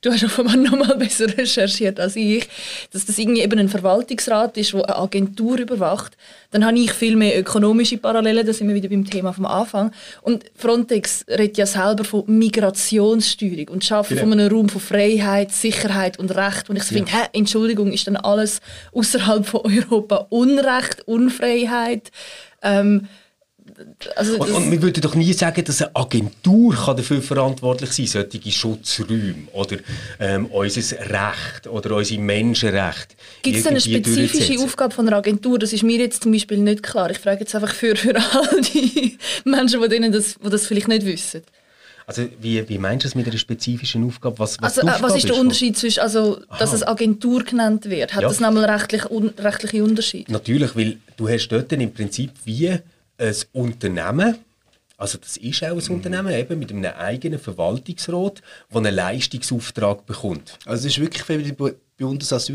[0.02, 2.48] du hast offenbar noch mal besser recherchiert als ich,
[2.92, 6.18] dass das irgendwie eben ein Verwaltungsrat ist, der eine Agentur überwacht,
[6.52, 9.92] dann habe ich viel mehr ökonomische Parallelen, da sind wir wieder beim Thema vom Anfang.
[10.22, 14.24] Und Frontex redet ja selber von Migrationssteuerung und schafft genau.
[14.24, 16.70] von einem Raum von Freiheit, Sicherheit und Recht.
[16.70, 16.98] Und ich ja.
[16.98, 18.60] finde, hä, Entschuldigung, ist dann alles
[18.92, 22.12] außerhalb von Europa Unrecht, Unfreiheit?
[22.62, 23.08] Ähm,
[24.16, 28.24] also und, und, wir würden doch nie sagen, dass eine Agentur kann dafür verantwortlich sein
[28.24, 29.78] kann, solche Schutzräume oder
[30.20, 33.16] ähm, unser Recht oder unsere Menschenrechte.
[33.42, 35.60] Gibt es eine spezifische Aufgabe von einer Agentur?
[35.60, 37.10] Das ist mir jetzt zum Beispiel nicht klar.
[37.12, 40.88] Ich frage jetzt einfach für, für all die Menschen, die, denen das, die das vielleicht
[40.88, 41.42] nicht wissen.
[42.08, 44.38] Also wie, wie meinst du das mit einer spezifischen Aufgabe?
[44.40, 48.14] Was, was, also, äh, was ist der Unterschied zwischen, also, dass es Agentur genannt wird?
[48.14, 48.28] Hat ja.
[48.28, 50.30] das nochmal rechtlich, un, rechtliche Unterschied?
[50.30, 52.78] Natürlich, weil du hast dort im Prinzip wie
[53.18, 54.38] ein Unternehmen,
[54.98, 55.96] also das ist auch ein mhm.
[55.96, 60.60] Unternehmen, eben mit einem eigenen Verwaltungsrat, der einen Leistungsauftrag bekommt.
[60.66, 62.50] Also es ist wirklich wie bei bei uns, Das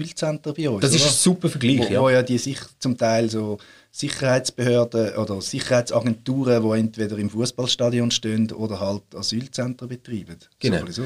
[0.95, 1.11] ist oder?
[1.11, 2.01] ein super Vergleich, wo, ja.
[2.01, 3.59] Wo ja die sich zum Teil so
[3.92, 10.37] Sicherheitsbehörden oder Sicherheitsagenturen, die entweder im Fußballstadion stehen oder halt Asylzentren betreiben.
[10.59, 10.85] Genau.
[10.90, 11.05] So,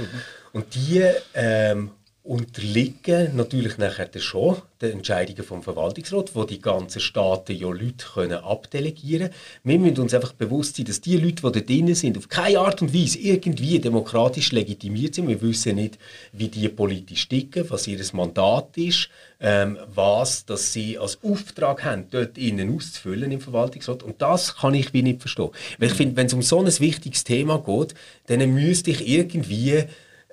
[0.52, 1.90] Und die ähm,
[2.22, 8.38] unterliegen natürlich nachher schon den Entscheidungen vom Verwaltungsrat, wo die ganzen Staaten ja Leute können
[8.38, 9.34] abdelegieren können.
[9.64, 12.58] Wir müssen uns einfach bewusst sein, dass die Leute, die da drinnen sind, auf keine
[12.58, 15.28] Art und Weise irgendwie demokratisch legitimiert sind.
[15.28, 15.98] Wir wissen nicht,
[16.32, 19.08] wie die politisch ticken, was ihr Mandat ist,
[19.40, 24.02] ähm, was dass sie als Auftrag haben, dort innen auszufüllen im Verwaltungsrat.
[24.02, 25.50] Und das kann ich wie nicht verstehen.
[25.78, 27.94] Weil ich finde, wenn es um so ein wichtiges Thema geht,
[28.26, 29.70] dann müsste ich irgendwie,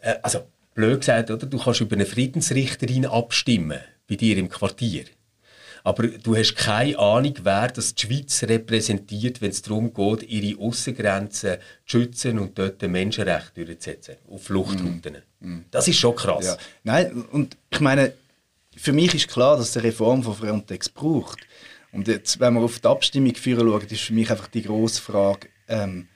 [0.01, 0.39] äh, also
[0.77, 1.47] blöd gesagt, oder?
[1.47, 5.05] Du kannst über eine Friedensrichterin abstimmen, bei dir im Quartier.
[5.83, 10.59] Aber du hast keine Ahnung, wer das die Schweiz repräsentiert, wenn es darum geht, ihre
[10.61, 15.17] Außengrenzen zu schützen und dort Menschenrechte durchzusetzen, auf Fluchtrouten.
[15.39, 15.59] Mm.
[15.71, 16.45] Das ist schon krass.
[16.45, 16.57] Ja.
[16.83, 18.13] Nein, und ich meine,
[18.75, 21.39] für mich ist klar, dass es eine Reform von Frontex braucht.
[21.91, 25.01] Und jetzt, wenn wir auf die Abstimmung führen schauen, ist für mich einfach die grosse
[25.01, 26.07] Frage, ähm,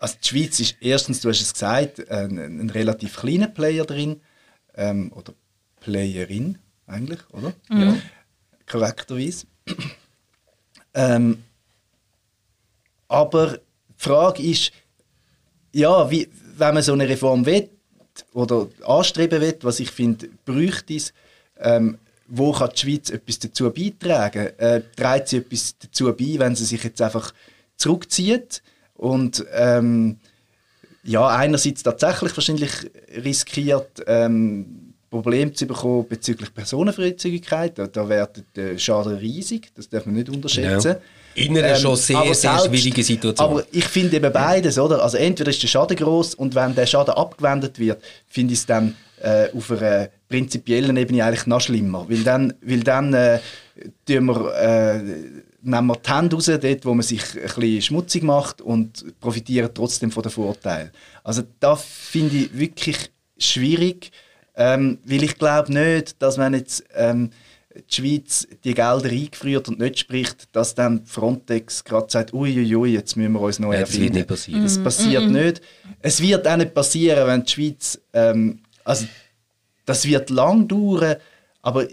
[0.00, 4.20] also die Schweiz ist erstens, du hast es gesagt, ein, ein relativ kleiner Player drin,
[4.74, 5.34] ähm, oder
[5.80, 7.52] Playerin eigentlich, oder?
[7.68, 7.80] Mhm.
[7.80, 7.96] Ja.
[8.66, 9.46] Korrekterweise.
[10.94, 11.44] ähm,
[13.08, 13.62] aber die
[13.96, 14.72] Frage ist,
[15.72, 17.68] ja, wie, wenn man so eine Reform will,
[18.32, 21.12] oder anstreben will, was ich finde, bräuchte es,
[21.58, 24.46] ähm, wo kann die Schweiz etwas dazu beitragen?
[24.58, 27.34] Äh, trägt sie etwas dazu bei, wenn sie sich jetzt einfach
[27.76, 28.62] zurückzieht
[29.00, 30.18] und ähm,
[31.04, 32.70] ja, einerseits tatsächlich wahrscheinlich
[33.24, 37.78] riskiert, ähm, Probleme zu bekommen bezüglich Personenfreizügigkeit.
[37.78, 40.88] Da, da wäre der Schaden riesig, das darf man nicht unterschätzen.
[40.88, 41.00] Ja.
[41.34, 43.48] In einer ähm, schon sehr, sehr schwierige Situation.
[43.48, 45.02] Aber ich finde eben beides, oder?
[45.02, 48.66] Also entweder ist der Schaden groß und wenn der Schaden abgewendet wird, finde ich es
[48.66, 52.04] dann äh, auf einer prinzipiellen Ebene eigentlich noch schlimmer.
[52.06, 53.38] Weil dann, weil dann äh,
[54.06, 55.00] tun wir, äh,
[55.62, 59.70] nehmen wir die Hände raus, dort, wo man sich ein bisschen schmutzig macht und profitieren
[59.74, 60.90] trotzdem von den Vorteilen.
[61.22, 64.10] Also da finde ich wirklich schwierig,
[64.56, 67.30] ähm, weil ich glaube nicht, dass man jetzt ähm,
[67.74, 73.16] die Schweiz die Gelder eingefriert und nicht spricht, dass dann Frontex gerade sagt, uiuiui, jetzt
[73.16, 73.86] müssen wir uns neu erfinden.
[73.86, 74.62] Das wird nicht passieren.
[74.62, 75.44] Das passiert mm -mm.
[75.44, 75.62] nicht.
[76.00, 79.06] Es wird auch nicht passieren, wenn die Schweiz, ähm, also
[79.86, 81.16] das wird lang dauern,
[81.62, 81.86] aber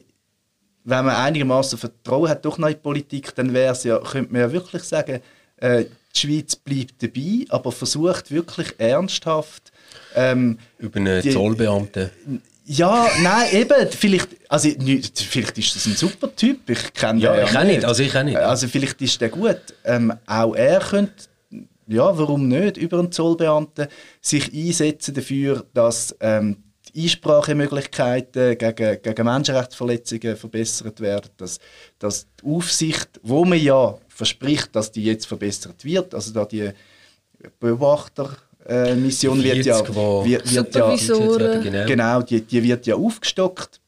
[0.87, 4.51] wenn man einigermaßen Vertrauen hat durch neue Politik, dann wäre es ja, könnte man ja
[4.51, 5.19] wirklich sagen,
[5.57, 9.71] äh, die Schweiz bleibt dabei, aber versucht wirklich ernsthaft
[10.15, 12.09] ähm, über einen Zollbeamten
[12.69, 17.53] ja, nein, eben, vielleicht, also, vielleicht ist das ein super Typ, ich kenne ja, den
[17.53, 17.85] ja nicht.
[17.85, 18.35] Also ich nicht.
[18.35, 19.61] Also vielleicht ist der gut.
[19.85, 21.13] Ähm, auch er könnte,
[21.87, 23.87] ja, warum nicht, über einen Zollbeamten
[24.19, 26.66] sich einsetzen dafür, dass ähm, die
[26.97, 31.59] Einsprachemöglichkeiten gegen, gegen Menschenrechtsverletzungen verbessert werden, dass,
[31.99, 36.71] dass die Aufsicht, wo man ja verspricht, dass die jetzt verbessert wird, also da die
[37.59, 38.35] Beobachter
[38.67, 39.79] äh, Mission wird ja,
[40.25, 40.95] wird, wird ja
[41.59, 43.79] genau, genau die, die wird ja aufgestockt.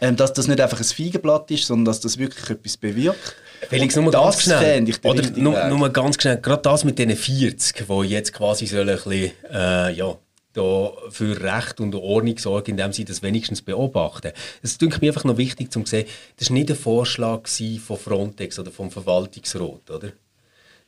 [0.00, 3.34] Ähm, dass das nicht einfach ein Feigenblatt ist, sondern dass das wirklich etwas bewirkt.
[3.68, 4.86] Felix, nur ganz schnell.
[5.02, 8.94] Oder nur, nur, ganz schnell, gerade das mit diesen 40, die jetzt quasi sollen ein
[8.94, 10.16] bisschen, äh, ja,
[10.52, 14.32] da für Recht und Ordnung sorgen, indem sie das wenigstens beobachten.
[14.62, 16.06] Es ist mir einfach noch wichtig zu sehen,
[16.36, 20.12] das war nicht ein Vorschlag von Frontex oder vom Verwaltungsrat, oder?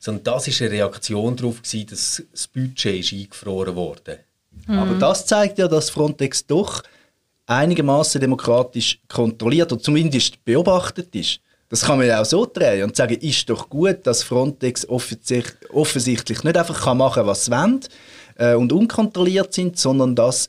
[0.01, 4.19] sondern das war eine Reaktion darauf, gewesen, dass das Budget ist eingefroren wurde.
[4.67, 4.79] Mhm.
[4.79, 6.81] Aber das zeigt ja, dass Frontex doch
[7.45, 11.39] einigermaßen demokratisch kontrolliert oder zumindest beobachtet ist.
[11.69, 16.43] Das kann man ja auch so drehen und sagen, ist doch gut, dass Frontex offensichtlich
[16.43, 17.79] nicht einfach machen kann, was sie wollen
[18.37, 20.47] äh, und unkontrolliert sind, sondern dass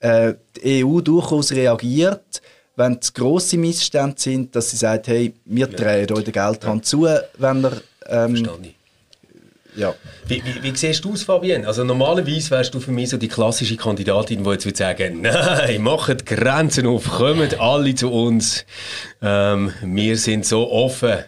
[0.00, 2.42] äh, die EU durchaus reagiert,
[2.76, 6.88] wenn es grosse Missstände sind, dass sie sagt, hey, wir drehen euch den Geldhand ja.
[6.88, 7.08] zu,
[7.38, 8.48] wenn ihr ähm,
[9.74, 9.94] ja.
[10.26, 11.66] Wie, wie, wie siehst du es, Fabienne?
[11.66, 15.80] Also normalerweise wärst du für mich so die klassische Kandidatin, die jetzt würde sagen, nein,
[15.80, 18.66] macht Grenzen auf, kommt alle zu uns.
[19.22, 21.18] Ähm, wir sind so offen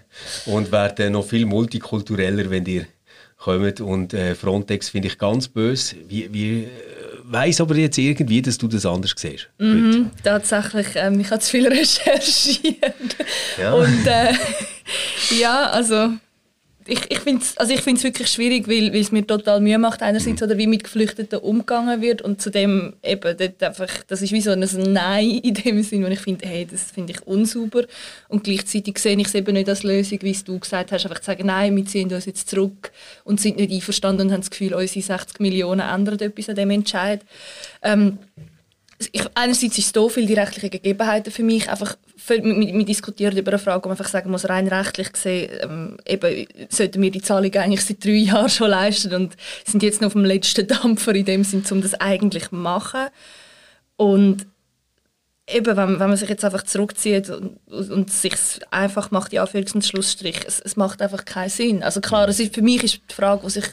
[0.47, 2.85] und werden noch viel multikultureller, wenn ihr
[3.45, 3.81] kommt.
[3.81, 5.97] Und äh, Frontex finde ich ganz böse.
[6.09, 6.69] Wie, wie äh,
[7.25, 9.49] weiß aber jetzt irgendwie, dass du das anders siehst.
[9.59, 13.17] Mhm, tatsächlich, ähm, ich habe zu viel recherchiert.
[13.59, 13.75] Ja.
[13.75, 14.33] Und äh,
[15.39, 16.11] ja, also
[16.87, 20.47] ich, ich finde es also wirklich schwierig, weil, es mir total Mühe macht, einerseits, mhm.
[20.47, 24.51] oder wie mit Geflüchteten umgegangen wird und zudem eben dort einfach, das ist wie so
[24.51, 24.61] ein
[24.93, 27.85] Nein in dem Sinn, wo ich finde, hey, das finde ich unsauber
[28.29, 31.27] und gleichzeitig sehe ich es eben nicht als Lösung, wie du gesagt hast, einfach zu
[31.27, 32.93] sagen, nein, wir ziehen uns jetzt zurück
[33.25, 36.71] und sind nicht einverstanden und haben das Gefühl, unsere 60 Millionen ändern etwas an dem
[36.71, 37.23] Entscheid.
[37.83, 38.19] Ähm,
[39.13, 41.97] ich, einerseits ist es da viel die rechtlichen Gegebenheiten für mich einfach
[42.29, 45.97] wir, wir diskutieren über eine Frage, wo man einfach sagen muss, rein rechtlich gesehen, ähm,
[46.07, 50.09] eben, sollten wir die Zahlung eigentlich seit drei Jahren schon leisten und sind jetzt noch
[50.09, 53.09] auf dem letzten Dampfer in dem Sinn, um das eigentlich zu machen.
[53.97, 54.47] Und
[55.49, 58.35] eben, wenn, wenn man sich jetzt einfach zurückzieht und, und sich
[58.71, 61.83] einfach macht, ja, für und Schlussstrich, es, es macht einfach keinen Sinn.
[61.83, 63.65] Also klar, es ist, für mich ist die Frage, die sich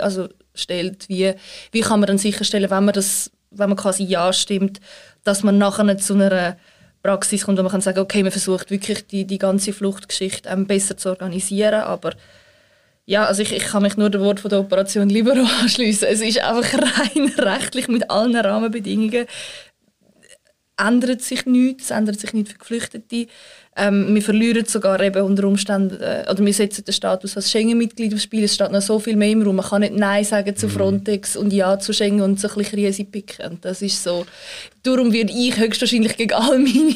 [0.00, 1.34] also stellt, wie,
[1.72, 4.80] wie kann man dann sicherstellen, wenn man das, wenn man quasi ja stimmt,
[5.24, 6.56] dass man nachher zu einer
[7.02, 10.66] Praxis kommt, wo man kann sagen, okay, man versucht wirklich die, die ganze Fluchtgeschichte ähm,
[10.66, 12.12] besser zu organisieren, aber
[13.06, 16.06] ja, also ich, ich kann mich nur dem Wort von der Operation Libero anschließen.
[16.06, 19.26] Es ist einfach rein rechtlich mit allen Rahmenbedingungen
[20.80, 23.26] ändert sich nichts, es ändert sich nichts für Geflüchtete.
[23.76, 28.12] Ähm, wir verlieren sogar eben unter Umständen, äh, oder wir setzen den Status als Schengen-Mitglied
[28.12, 28.42] aufs Spiel.
[28.44, 29.56] Es steht noch so viel mehr im Raum.
[29.56, 30.70] Man kann nicht Nein sagen zu mhm.
[30.72, 33.58] Frontex und Ja zu Schengen und so ein bisschen Riese picken.
[33.60, 34.26] Das ist so.
[34.82, 36.94] Darum werde ich höchstwahrscheinlich gegen all meine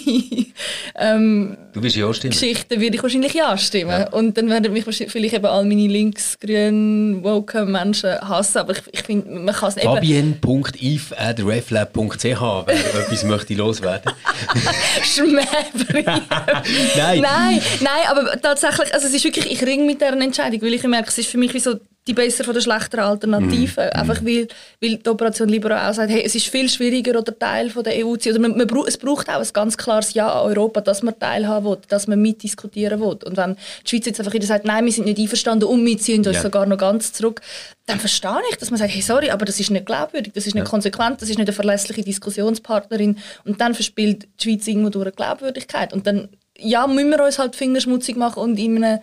[0.97, 2.31] ähm, du wirst ja stimmen.
[2.33, 3.91] Geschichten würde ich wahrscheinlich Ja stimmen.
[3.91, 4.09] Ja.
[4.11, 8.59] Und dann werden mich vielleicht eben all meine links, grün, woke Menschen hassen.
[8.59, 9.87] Aber ich, ich finde, man kann es eben...
[9.87, 14.13] Fabienne.if.reflab.ch wer etwas möchte loswerden.
[15.03, 16.07] Schmähbrief.
[16.07, 17.21] nein.
[17.21, 17.61] nein.
[17.81, 21.09] Nein, aber tatsächlich, also es ist wirklich, ich ringe mit dieser Entscheidung, weil ich merke,
[21.09, 21.75] es ist für mich wie so
[22.07, 23.81] die besser von der schlechteren Alternative.
[23.81, 23.99] Mm.
[23.99, 24.49] Einfach weil,
[24.81, 28.05] weil die Operation Libero auch sagt, hey, es ist viel schwieriger, oder Teil von der
[28.05, 28.41] EU zu sein.
[28.41, 31.67] Oder man, man, es braucht auch ein ganz klares Ja an Europa, dass man teilhaben
[31.67, 33.19] will, dass man mitdiskutieren will.
[33.25, 35.97] Und wenn die Schweiz jetzt einfach wieder sagt, nein, wir sind nicht einverstanden und wir
[35.97, 36.43] ziehen uns yeah.
[36.43, 37.41] sogar noch ganz zurück,
[37.87, 40.55] dann verstehe ich, dass man sagt, hey, sorry, aber das ist nicht glaubwürdig, das ist
[40.55, 40.71] nicht ja.
[40.71, 43.19] konsequent, das ist nicht eine verlässliche Diskussionspartnerin.
[43.45, 45.93] Und dann verspielt die Schweiz irgendwo durch eine Glaubwürdigkeit.
[45.93, 49.01] Und dann, ja, müssen wir uns halt fingerschmutzig machen und in einem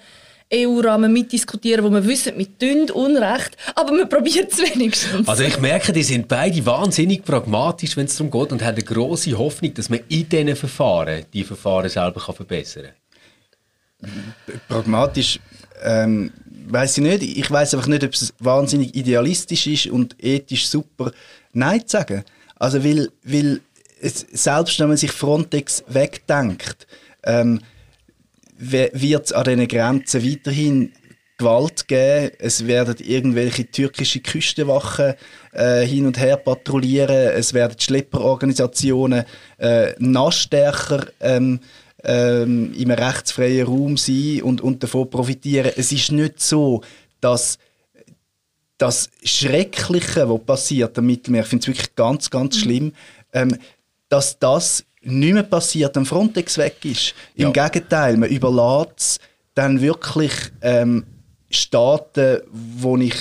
[0.53, 5.27] EU-Rahmen mitdiskutieren, wo wir wissen, wir tun Unrecht, aber wir probieren es wenigstens.
[5.27, 8.83] Also ich merke, die sind beide wahnsinnig pragmatisch, wenn es darum geht und haben eine
[8.83, 12.89] große Hoffnung, dass man in diesen Verfahren die Verfahren selber kann verbessern
[14.01, 14.33] kann.
[14.67, 15.39] Pragmatisch
[15.83, 16.31] ähm,
[16.67, 17.37] weiß ich nicht.
[17.37, 21.11] Ich weiß einfach nicht, ob es wahnsinnig idealistisch ist und ethisch super
[21.53, 22.23] Nein zu sagen.
[22.55, 23.61] Also weil, weil
[24.01, 26.87] es, selbst wenn man sich Frontex wegdenkt,
[27.23, 27.61] ähm,
[28.61, 30.93] wird es an diesen Grenzen weiterhin
[31.37, 32.31] Gewalt geben.
[32.37, 35.15] Es werden irgendwelche türkische Küstenwachen
[35.53, 37.31] äh, hin und her patrouillieren.
[37.33, 39.25] Es werden Schlepperorganisationen
[39.57, 41.59] äh, noch stärker ähm,
[42.03, 45.71] ähm, im rechtsfreien Raum sein und, und davon profitieren.
[45.75, 46.81] Es ist nicht so,
[47.19, 47.57] dass
[48.77, 52.59] das Schreckliche, was passiert am Mittelmeer, ich finde es wirklich ganz, ganz mhm.
[52.59, 52.93] schlimm,
[53.33, 53.57] ähm,
[54.09, 57.13] dass das nicht mehr passiert, wenn Frontex weg ist.
[57.35, 57.67] Im ja.
[57.67, 59.19] Gegenteil, man überlässt es
[59.55, 61.05] dann wirklich ähm,
[61.49, 63.15] Staaten, wo ich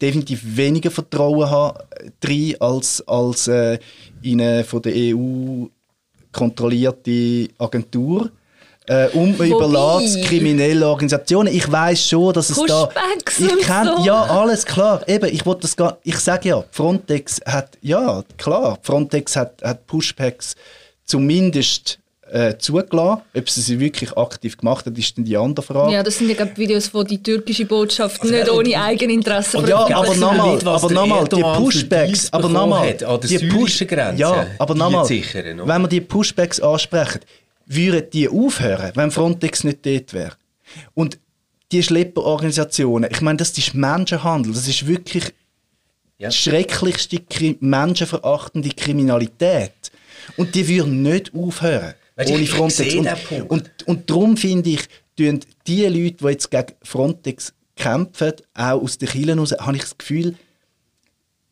[0.00, 1.84] definitiv weniger Vertrauen habe
[2.20, 3.78] drin, als, als äh,
[4.22, 5.66] in eine von der EU
[6.32, 8.30] kontrollierte Agentur.
[8.86, 11.54] Äh, und man überlässt kriminelle Organisationen.
[11.54, 12.88] Ich weiß schon, dass es da...
[13.38, 14.04] Ich kenn, so.
[14.04, 15.06] Ja, alles klar.
[15.08, 15.98] Eben, ich das gar...
[16.02, 17.78] Ich sage ja, Frontex hat...
[17.80, 20.56] Ja, klar, Frontex hat, hat Pushbacks
[21.12, 21.98] zumindest
[22.30, 23.20] äh, zugelassen.
[23.36, 25.92] Ob sie sie wirklich aktiv gemacht hat, ist dann die andere Frage.
[25.92, 30.14] Ja, das sind ja Videos, wo die türkische Botschaft also, nicht ohne Eigeninteresse ja, aber
[30.14, 35.88] nochmal, aber nochmal, die Pushbacks, aber nochmal, die Push Grenze, ja, aber nochmal, wenn wir
[35.88, 37.20] die Pushbacks ansprechen,
[37.66, 40.32] würden die aufhören, wenn Frontex nicht dort wäre.
[40.94, 41.18] Und
[41.70, 45.34] die Schlepperorganisationen, ich meine, das ist Menschenhandel, das ist wirklich
[46.16, 46.30] ja.
[46.30, 47.18] die schrecklichste,
[47.60, 49.92] menschenverachtende Kriminalität.
[50.36, 51.94] Und die würden nicht aufhören.
[52.16, 52.94] Weißt, ohne Frontex.
[52.94, 54.82] Und, und, und darum finde ich,
[55.16, 59.82] tun die Leute, die jetzt gegen Frontex kämpfen, auch aus den Kielen heraus, habe ich
[59.82, 60.34] das Gefühl,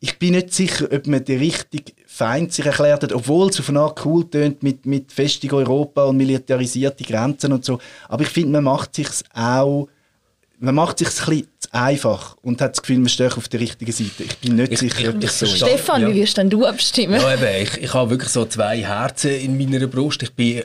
[0.03, 3.69] ich bin nicht sicher, ob man die richtig Feind sich erklärt hat, obwohl es auf
[3.69, 7.79] eine Art cool tönt mit, mit Festung Europa und militarisierten Grenzen und so.
[8.09, 9.87] Aber ich finde, man macht sich auch
[10.61, 13.91] man macht sich ein bisschen einfach und hat das Gefühl, man steht auf der richtigen
[13.91, 14.23] Seite.
[14.23, 15.57] Ich bin nicht ich, sicher, ob das so ist.
[15.57, 16.09] Stefan, ja.
[16.09, 17.19] wie wirst denn du abstimmen?
[17.19, 20.21] Ja, eben, ich, ich habe wirklich so zwei Herzen in meiner Brust.
[20.21, 20.63] Ich bin äh,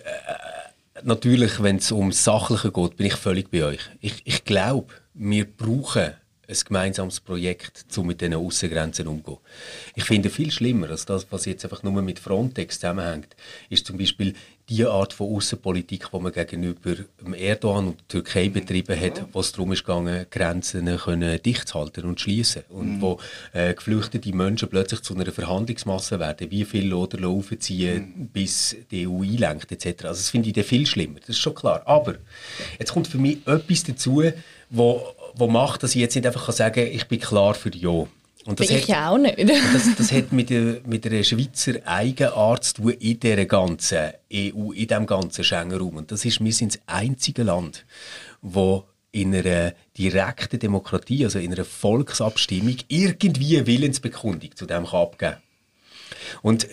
[1.02, 3.80] natürlich, wenn es um Sachliche geht, bin ich völlig bei euch.
[4.00, 6.12] Ich, ich glaube, wir brauchen
[6.48, 9.38] ein gemeinsames Projekt, um mit diesen Außengrenzen umzugehen.
[9.94, 13.34] Ich finde viel schlimmer als das, was jetzt einfach nur mit Frontex zusammenhängt,
[13.68, 14.34] ist zum Beispiel
[14.68, 16.96] die Art von Außenpolitik, die man gegenüber
[17.36, 22.04] Erdogan und der Türkei betrieben hat, wo es darum ging, Grenzen können dicht zu halten
[22.04, 23.00] und schließen und mhm.
[23.00, 23.20] wo
[23.52, 28.28] äh, geflüchtete Menschen plötzlich zu einer Verhandlungsmasse werden, wie viel oder laufen ziehen, mhm.
[28.28, 30.06] bis die EU einlenkt etc.
[30.06, 31.82] Also das finde ich viel schlimmer, das ist schon klar.
[31.86, 32.16] Aber
[32.78, 34.24] jetzt kommt für mich etwas dazu,
[34.70, 38.06] wo wo macht, dass ich jetzt nicht einfach sagen kann, ich bin klar für Ja.
[38.46, 39.38] Und das bin hat, ich auch nicht.
[39.74, 44.70] das, das hat mit, der, mit einer Schweizer Eigenart zu tun in dieser ganzen EU,
[44.70, 45.96] in diesem ganzen Schengen-Raum.
[45.96, 47.84] Und das ist, wir sind das einzige Land,
[48.42, 55.36] wo in einer direkten Demokratie, also in einer Volksabstimmung, irgendwie Willensbekundung zu dem kann abgeben
[56.42, 56.68] Und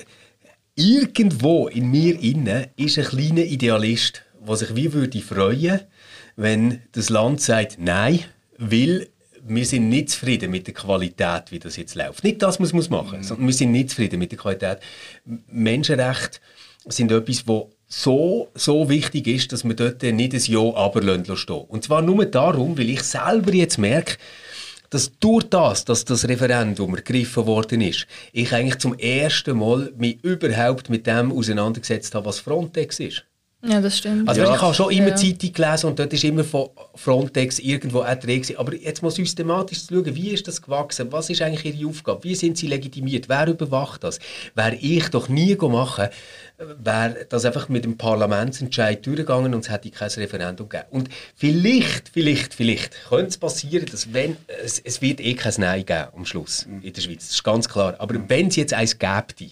[0.75, 5.79] irgendwo in mir innen ist ein kleiner Idealist, der sich wie würde freuen,
[6.35, 8.19] wenn das Land sagt, nein,
[8.71, 9.07] weil
[9.45, 12.23] wir sind nicht zufrieden mit der Qualität, wie das jetzt läuft.
[12.23, 14.79] Nicht das, was man machen muss, sondern wir sind nicht zufrieden mit der Qualität.
[15.47, 16.39] Menschenrechte
[16.87, 21.01] sind etwas, wo so, so wichtig ist, dass man dort nicht ein Ja aber
[21.35, 24.17] stehen Und zwar nur darum, weil ich selber jetzt merke,
[24.89, 30.23] dass durch das, dass das Referendum ergriffen worden ist, ich eigentlich zum ersten Mal mich
[30.23, 33.25] überhaupt mit dem auseinandergesetzt habe, was Frontex ist.
[33.65, 34.27] Ja, das stimmt.
[34.27, 34.53] Also ja.
[34.53, 35.15] ich habe schon immer ja.
[35.15, 39.85] Zeitung gelesen und dort ist immer von Frontex irgendwo auch drin Aber jetzt mal systematisch
[39.85, 41.11] zu schauen, wie ist das gewachsen?
[41.11, 42.25] Was ist eigentlich ihre Aufgabe?
[42.25, 43.29] Wie sind sie legitimiert?
[43.29, 44.19] Wer überwacht das?
[44.53, 46.09] Wäre ich doch nie machen,
[46.57, 50.89] wäre das einfach mit dem Parlamentsentscheid durchgegangen und es hätte kein Referendum gegeben.
[50.91, 55.85] Und vielleicht, vielleicht, vielleicht könnte es passieren, dass wenn, es, es wird eh kein Nein
[55.85, 57.27] geben am Schluss in der Schweiz.
[57.27, 57.95] Das ist ganz klar.
[57.99, 59.51] Aber wenn es jetzt eins gäbe,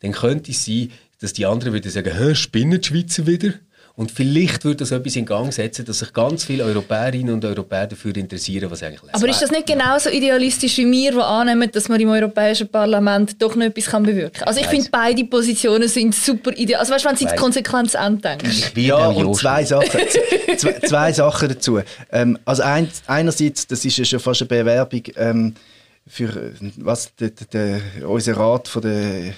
[0.00, 0.90] dann könnte es sein,
[1.24, 3.54] dass die anderen wieder sagen, Hä, spinnen die Schweizer wieder?
[3.96, 7.86] Und vielleicht würde das etwas in Gang setzen, dass sich ganz viele Europäerinnen und Europäer
[7.86, 11.88] dafür interessieren, was eigentlich Aber ist das nicht genauso idealistisch wie wir, die annehmen, dass
[11.88, 14.48] man im Europäischen Parlament doch noch etwas bewirken kann?
[14.48, 16.80] Also ich finde, beide Positionen sind super ideal.
[16.80, 18.72] Also weißt du, wenn du die Konsequenz andenkst.
[18.74, 19.88] Ja, und zwei Sachen,
[20.56, 21.80] zwei, zwei Sachen dazu.
[22.10, 25.54] Ähm, also ein, einerseits, das ist ja schon fast eine Bewerbung ähm,
[26.06, 29.32] für was, der, der, der, unser Rat von der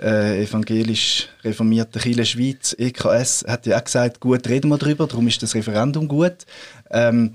[0.00, 5.28] äh, evangelisch reformierten Kirche Schweiz, EKS, hat ja auch gesagt, gut, reden wir darüber, darum
[5.28, 6.46] ist das Referendum gut.
[6.90, 7.34] Ähm,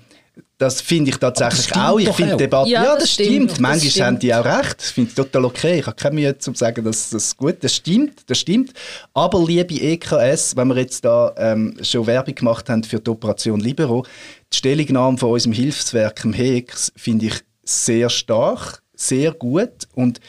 [0.58, 2.00] das finde ich tatsächlich auch.
[2.00, 3.52] Ich finde Debatte, ja, ja, das, das stimmt.
[3.52, 3.60] stimmt.
[3.60, 4.06] Manchmal stimmt.
[4.06, 4.80] haben die auch recht.
[4.80, 5.80] Das finde ich total okay.
[5.80, 8.72] Ich habe keine Mühe zu sagen, dass das gut Das stimmt, das stimmt.
[9.14, 13.60] Aber liebe EKS, wenn wir jetzt da ähm, schon Werbung gemacht haben für die Operation
[13.60, 14.06] Libero,
[14.52, 20.22] die Stellungnahme von unserem Hilfswerk, dem HEX, finde ich sehr stark, sehr gut und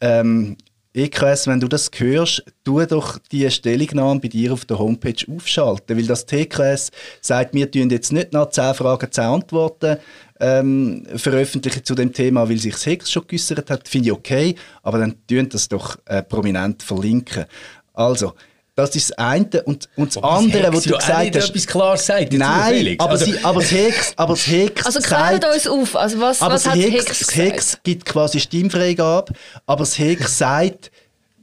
[0.00, 0.56] ähm,
[0.92, 5.96] EKS, wenn du das hörst, tu doch die Stellungnahme bei dir auf der Homepage aufschalten,
[5.96, 9.98] weil das TKS sagt, wir tun jetzt nicht nach 10 Fragen 10 Antworten
[10.40, 14.98] ähm, veröffentlichen zu dem Thema, weil sich Hex schon geäußert hat, finde ich okay, aber
[14.98, 17.44] dann tun das doch äh, prominent verlinken.
[17.92, 18.34] Also,
[18.80, 19.62] das ist das eine.
[19.64, 21.48] Und, und das andere, was du gesagt hast...
[21.50, 25.44] etwas klar sagt, Nein, aber, also, sie, aber das Hex, aber das Hex Also klärt
[25.44, 29.32] uns auf, also was, aber was hat Hex, Hex Das Hex gibt quasi Stimmfreigabe,
[29.66, 30.90] aber das Hex sagt,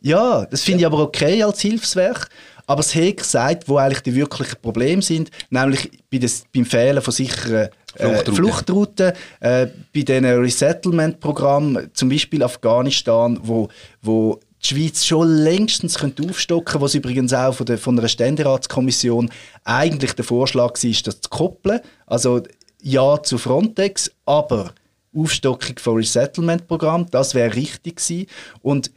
[0.02, 2.30] ja, das finde ich aber okay als Hilfswerk,
[2.66, 7.02] aber das Hex sagt, wo eigentlich die wirklichen Probleme sind, nämlich bei des, beim Fehlen
[7.02, 13.70] von sicheren äh, Fluchtrouten, äh, bei diesen Resettlement-Programmen, zum Beispiel Afghanistan, wo,
[14.02, 19.30] wo die Schweiz schon längstens könnte aufstocken was übrigens auch von, der, von einer Ständeratskommission
[19.64, 21.80] eigentlich der Vorschlag war, das zu koppeln.
[22.06, 22.42] Also
[22.82, 24.74] ja zu Frontex, aber
[25.16, 28.28] Aufstockung von Resettlement-Programm, das wäre richtig gewesen.
[28.62, 28.92] Und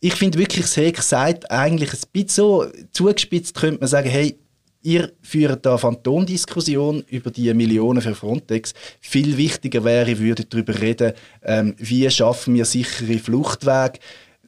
[0.00, 4.38] ich finde wirklich, das Heck sagt eigentlich ein bisschen so zugespitzt, könnte man sagen, hey,
[4.82, 8.72] ihr führt da Phantomdiskussion über die Millionen für Frontex.
[9.00, 13.98] Viel wichtiger wäre, ihr würdet darüber reden, ähm, wie schaffen wir sichere Fluchtwege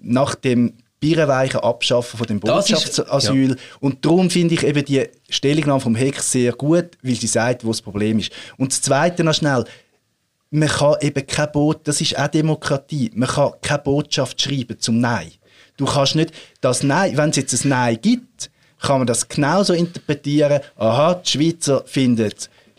[0.01, 3.51] nach dem birrenweichen Abschaffen von dem Botschaftsasyl.
[3.51, 3.57] Ja.
[3.81, 7.69] Und darum finde ich eben die Stellungnahme vom Hex sehr gut, weil sie sagt, wo
[7.69, 8.33] das Problem ist.
[8.57, 9.65] Und das Zweite noch schnell,
[10.51, 14.99] man kann eben kein Boot, das ist auch Demokratie, man kann keine Botschaft schreiben zum
[14.99, 15.33] Nein.
[15.77, 19.75] Du kannst nicht das Nein, wenn es jetzt ein Nein gibt, kann man das genauso
[19.75, 22.33] interpretieren, aha, die Schweizer finden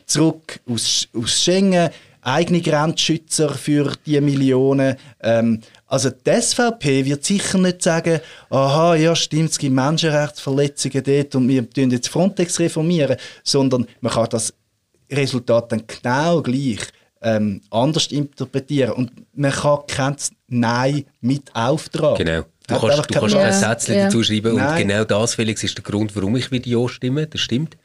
[0.05, 1.89] zurück aus, aus Schengen,
[2.21, 4.95] eigene Grenzschützer für die Millionen.
[5.21, 11.35] Ähm, also die SVP wird sicher nicht sagen, aha, ja stimmt, es gibt Menschenrechtsverletzungen dort
[11.35, 14.53] und wir tun jetzt Frontex reformieren, sondern man kann das
[15.11, 16.79] Resultat dann genau gleich
[17.21, 20.15] ähm, anders interpretieren und man kann kein
[20.47, 22.25] Nein mit auftragen.
[22.25, 22.45] Genau.
[22.67, 24.05] Du Hat kannst, du kannst kein Sätzchen ja.
[24.05, 27.41] dazu schreiben und genau das, Felix, ist der Grund, warum ich wieder Ja stimme, das
[27.41, 27.77] stimmt.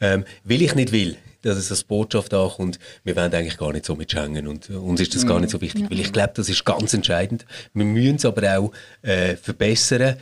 [0.00, 3.84] Ähm, will ich nicht will, dass es als Botschaft ankommt, wir wollen eigentlich gar nicht
[3.84, 5.90] so mit Schengen und uns ist das gar nicht so wichtig, ja.
[5.90, 7.46] weil ich glaube, das ist ganz entscheidend.
[7.74, 8.72] Wir müssen es aber auch
[9.02, 10.16] äh, verbessern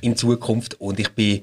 [0.00, 1.42] in Zukunft und ich bin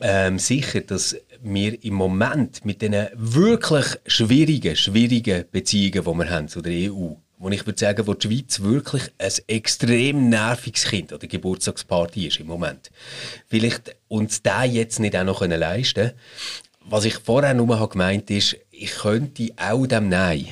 [0.00, 6.48] ähm, sicher, dass wir im Moment mit den wirklich schwierigen, schwierigen Beziehungen, die wir haben
[6.48, 11.12] zu der EU, wo ich würde sagen, wo die Schweiz wirklich ein extrem nerviges Kind
[11.12, 12.90] oder Geburtstagsparty ist im Moment.
[13.46, 16.12] Vielleicht uns da jetzt nicht auch noch leisten können.
[16.86, 20.48] Was ich vorher nur habe gemeint ist, ich könnte auch dem Nein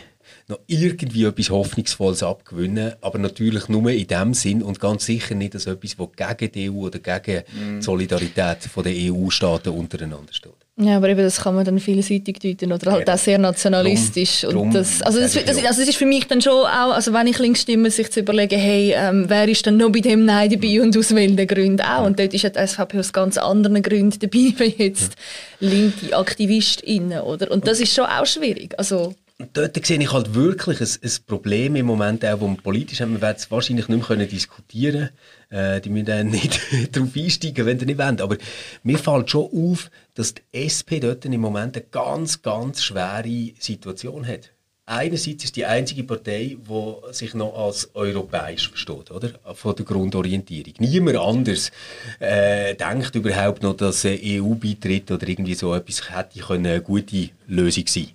[0.48, 5.54] noch irgendwie etwas Hoffnungsvolles abgewinnen, aber natürlich nur in dem Sinn und ganz sicher nicht
[5.54, 7.78] als etwas, das gegen die EU oder gegen mm.
[7.78, 10.52] die Solidarität der EU-Staaten untereinander steht.
[10.84, 13.14] Ja, aber eben das kann man dann vielseitig deuten oder halt ja.
[13.14, 14.42] auch sehr nationalistisch.
[14.42, 17.12] Drum, und das, also, das, das, also das ist für mich dann schon auch, also
[17.12, 20.24] wenn ich links stimme, sich zu überlegen, hey, ähm, wer ist dann noch bei dem
[20.24, 22.04] Nein dabei und aus welchen Gründen auch.
[22.04, 25.14] Und dort ist die SVP aus ganz anderen Gründen dabei, wie jetzt
[25.60, 27.50] linke AktivistInnen, oder?
[27.50, 28.74] Und das ist schon auch schwierig.
[28.78, 29.14] Also,
[29.52, 33.12] dort sehe ich halt wirklich ein, ein Problem im Moment, auch, wo man politisch haben.
[33.12, 35.10] Wir werden es wahrscheinlich nicht mehr diskutieren
[35.50, 35.76] können.
[35.76, 36.60] Äh, die müssen dann nicht
[36.92, 38.20] darauf einsteigen, wenn sie nicht wollen.
[38.20, 38.36] Aber
[38.82, 44.26] mir fällt schon auf, dass die SP dort im Moment eine ganz, ganz schwere Situation
[44.26, 44.50] hat.
[44.84, 49.30] Einerseits ist die einzige Partei, die sich noch als europäisch versteht, oder?
[49.54, 50.74] Von der Grundorientierung.
[50.80, 51.70] Niemand anders
[52.18, 57.86] äh, denkt überhaupt noch, dass EU-Beitritt oder irgendwie so etwas hätte können eine gute Lösung
[57.86, 58.08] sein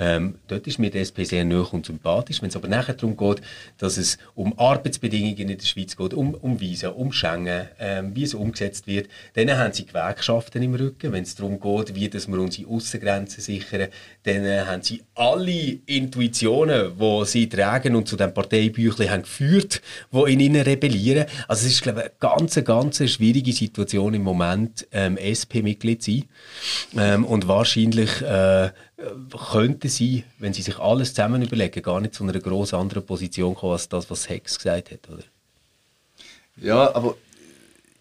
[0.00, 2.40] Ähm, dort ist mir die SP sehr nahe und sympathisch.
[2.40, 3.42] Wenn es aber nachher darum geht,
[3.76, 8.24] dass es um Arbeitsbedingungen in der Schweiz geht, um, um Visa, um Schengen, ähm, wie
[8.24, 11.12] es umgesetzt wird, dann haben sie Gewerkschaften im Rücken.
[11.12, 13.88] Wenn es darum geht, wie dass wir unsere Aussengrenzen sichern,
[14.22, 19.82] dann äh, haben sie alle Intuitionen, die sie tragen und zu dem Parteibüchlein haben geführt,
[20.12, 21.26] die in ihnen rebellieren.
[21.46, 26.12] Also es ist, glaube ich, eine ganz, ganz schwierige Situation im Moment, ähm, SP-Mitglied zu
[26.12, 26.24] sein.
[26.96, 28.70] Ähm, und wahrscheinlich äh,
[29.50, 33.54] könnte sie, wenn sie sich alles zusammen überlegen, gar nicht zu einer gross anderen Position
[33.54, 35.24] kommen, als das, was Hex gesagt hat, oder?
[36.56, 37.16] Ja, aber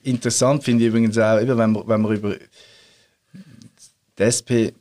[0.03, 2.35] interessant finde ich übrigens auch, wenn, wir, wenn wir über
[4.17, 4.73] die SP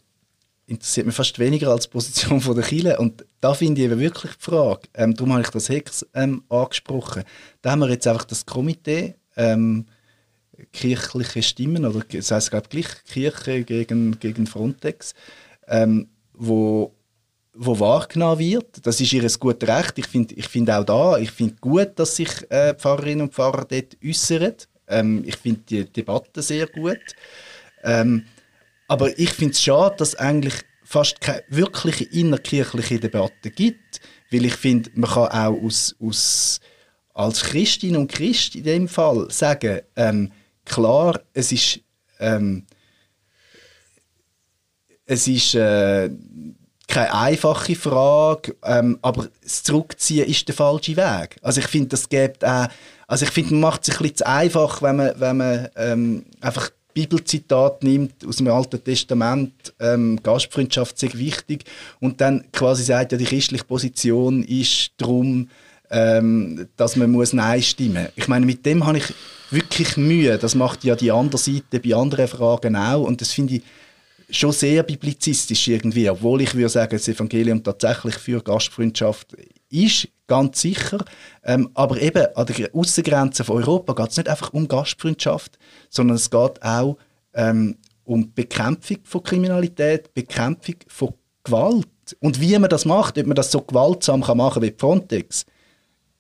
[0.66, 2.98] interessiert mich fast weniger als die Position von der Kirche.
[2.98, 6.42] Und da finde ich eben wirklich die Frage, ähm, darum habe ich das Hex ähm,
[6.48, 7.24] angesprochen.
[7.62, 9.86] Da haben wir jetzt einfach das Komitee, ähm,
[10.72, 15.14] kirchliche Stimmen, oder das heisst, glaube gleich Kirche gegen, gegen Frontex,
[15.68, 16.94] ähm, wo,
[17.54, 18.86] wo wahrgenommen wird.
[18.86, 19.98] Das ist ihr gutes Recht.
[19.98, 23.64] Ich finde ich find auch da, ich finde gut, dass sich äh, Pfarrerinnen und Pfarrer
[23.64, 24.54] dort äußern.
[24.86, 27.14] Ähm, ich finde die Debatte sehr gut.
[27.82, 28.24] Ähm,
[28.88, 34.00] aber ich finde es schade, dass es eigentlich fast keine wirkliche innerkirchliche Debatte gibt.
[34.30, 36.60] Weil ich finde, man kann auch aus, aus,
[37.14, 40.32] als Christin und Christ in dem Fall sagen, ähm,
[40.64, 41.80] klar, es ist,
[42.20, 42.66] ähm,
[45.09, 46.11] es ist äh,
[46.86, 51.36] keine einfache Frage, ähm, aber das Zurückziehen ist der falsche Weg.
[51.42, 52.68] Also ich finde, das gibt auch,
[53.06, 55.68] also ich finde, man macht es sich ein bisschen zu einfach, wenn man, wenn man
[55.76, 61.64] ähm, einfach Bibelzitat nimmt aus dem Alten Testament, ähm, Gastfreundschaft sei wichtig
[62.00, 65.48] und dann quasi sagt, ja, die christliche Position ist darum,
[65.90, 68.12] ähm, dass man muss Nein stimmen muss.
[68.16, 69.14] Ich meine, mit dem habe ich
[69.50, 70.36] wirklich Mühe.
[70.36, 73.62] Das macht ja die andere Seite bei anderen Fragen auch und das finde ich
[74.30, 79.34] schon sehr biblizistisch irgendwie, obwohl ich würde sagen, das Evangelium tatsächlich für Gastfreundschaft
[79.70, 81.04] ist, ganz sicher.
[81.44, 85.58] Ähm, aber eben an der Außengrenze von Europa geht es nicht einfach um Gastfreundschaft,
[85.88, 86.98] sondern es geht auch
[87.34, 91.14] ähm, um Bekämpfung von Kriminalität, Bekämpfung von
[91.44, 91.88] Gewalt.
[92.20, 95.44] Und wie man das macht, ob man das so gewaltsam kann machen wie Frontex,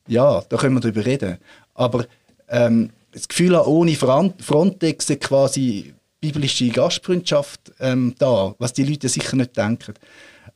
[0.06, 1.38] ja, da können wir darüber reden.
[1.74, 2.06] Aber
[2.48, 9.56] ähm, das Gefühl ohne Frontex quasi biblische Gastfreundschaft ähm, da, was die Leute sicher nicht
[9.56, 9.94] denken.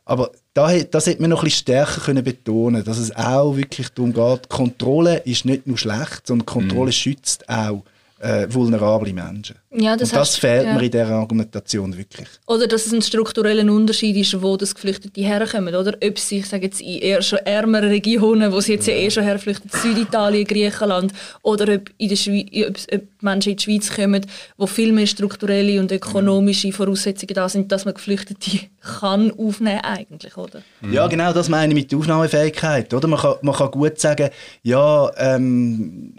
[0.04, 3.88] Aber da, das hätte man noch ein bisschen stärker können betonen dass es auch wirklich
[3.90, 6.92] darum geht, Kontrolle ist nicht nur schlecht, sondern Kontrolle mm.
[6.92, 7.84] schützt auch
[8.22, 9.56] äh, vulnerable Menschen.
[9.74, 10.74] Ja, das, und das heißt, fehlt ja.
[10.74, 12.28] mir in dieser Argumentation wirklich.
[12.46, 15.74] Oder dass es ein struktureller Unterschied ist, wo das Geflüchtete herkommen.
[15.74, 18.94] Oder ob sie, ich sage jetzt, in eher schon ärmeren Regionen, wo sie jetzt ja,
[18.94, 21.12] eh schon herflüchten, Süditalien, Griechenland,
[21.42, 24.24] oder ob, in der Schweiz, ob, ob Menschen in die Schweiz kommen,
[24.56, 28.60] wo viel mehr strukturelle und ökonomische Voraussetzungen da sind, dass man Geflüchtete
[29.00, 30.62] kann aufnehmen eigentlich, oder?
[30.92, 32.94] Ja, genau, das meine ich mit der Aufnahmefähigkeit.
[32.94, 33.08] Oder?
[33.08, 34.30] Man, kann, man kann gut sagen,
[34.62, 36.14] ja, ähm,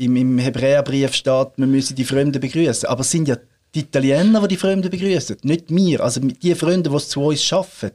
[0.00, 2.88] im, im Hebräerbrief steht, man müsse die Fremden begrüßen.
[2.88, 3.36] Aber es sind ja
[3.74, 6.00] die Italiener, die die Fremden begrüßen, nicht wir.
[6.00, 7.92] Also die Freunde, die es zu uns schaffen,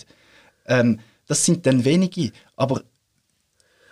[0.67, 2.31] ähm, das sind dann wenige.
[2.55, 2.81] Aber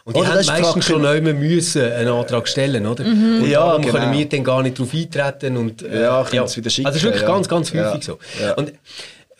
[0.06, 3.04] und die oder haben meistens schon neu müssen einen Antrag stellen, oder?
[3.04, 3.44] Mhm.
[3.44, 3.94] Und ja, darum genau.
[3.94, 6.56] können wir dann gar nicht darauf eintreten und äh, ja, ja.
[6.56, 6.86] wieder schicken.
[6.88, 7.28] Also das ist wirklich ja.
[7.28, 8.02] ganz, ganz häufig ja.
[8.02, 8.20] so.
[8.40, 8.54] Ja.
[8.56, 8.74] Und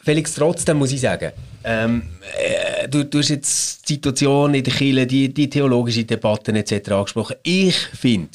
[0.02, 1.32] Felix, trotzdem muss ich sagen,
[1.64, 2.04] ähm,
[2.38, 6.92] äh, du, du hast jetzt die Situation in der Kirche, die, die theologische Debatten etc.
[6.92, 7.36] angesprochen.
[7.44, 8.30] Ich finde,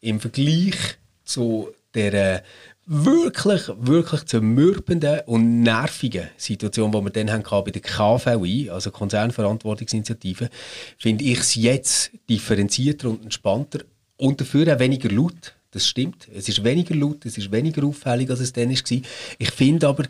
[0.00, 0.76] im Vergleich
[1.24, 2.42] zu der
[2.86, 10.50] wirklich, wirklich zermürbenden und nervigen Situation, die wir dann haben bei der KVI, also Konzernverantwortungsinitiative,
[10.98, 13.80] finde ich es jetzt differenzierter und entspannter
[14.16, 15.54] und dafür auch weniger laut.
[15.70, 16.26] Das stimmt.
[16.34, 19.00] Es ist weniger laut, es ist weniger auffällig, als es dann war.
[19.38, 20.04] Ich finde aber,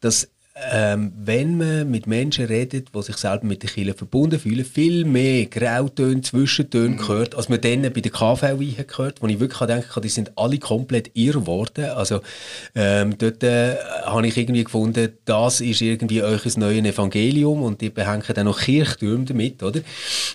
[0.00, 0.28] dass
[0.72, 5.04] ähm, wenn man mit Menschen redet, die sich selber mit der Kirche verbunden fühlen, viel
[5.04, 6.96] mehr Grautöne, Zwischentöne mhm.
[6.96, 10.32] gehört, als man dann bei der KVI hat gehört, wo ich wirklich denke, die sind
[10.36, 11.84] alle komplett irr geworden.
[11.90, 12.20] Also
[12.74, 17.82] ähm, dort äh, habe ich irgendwie gefunden, das ist irgendwie euch ein neues Evangelium und
[17.82, 19.80] die behängen dann noch Kirchtürme damit, oder?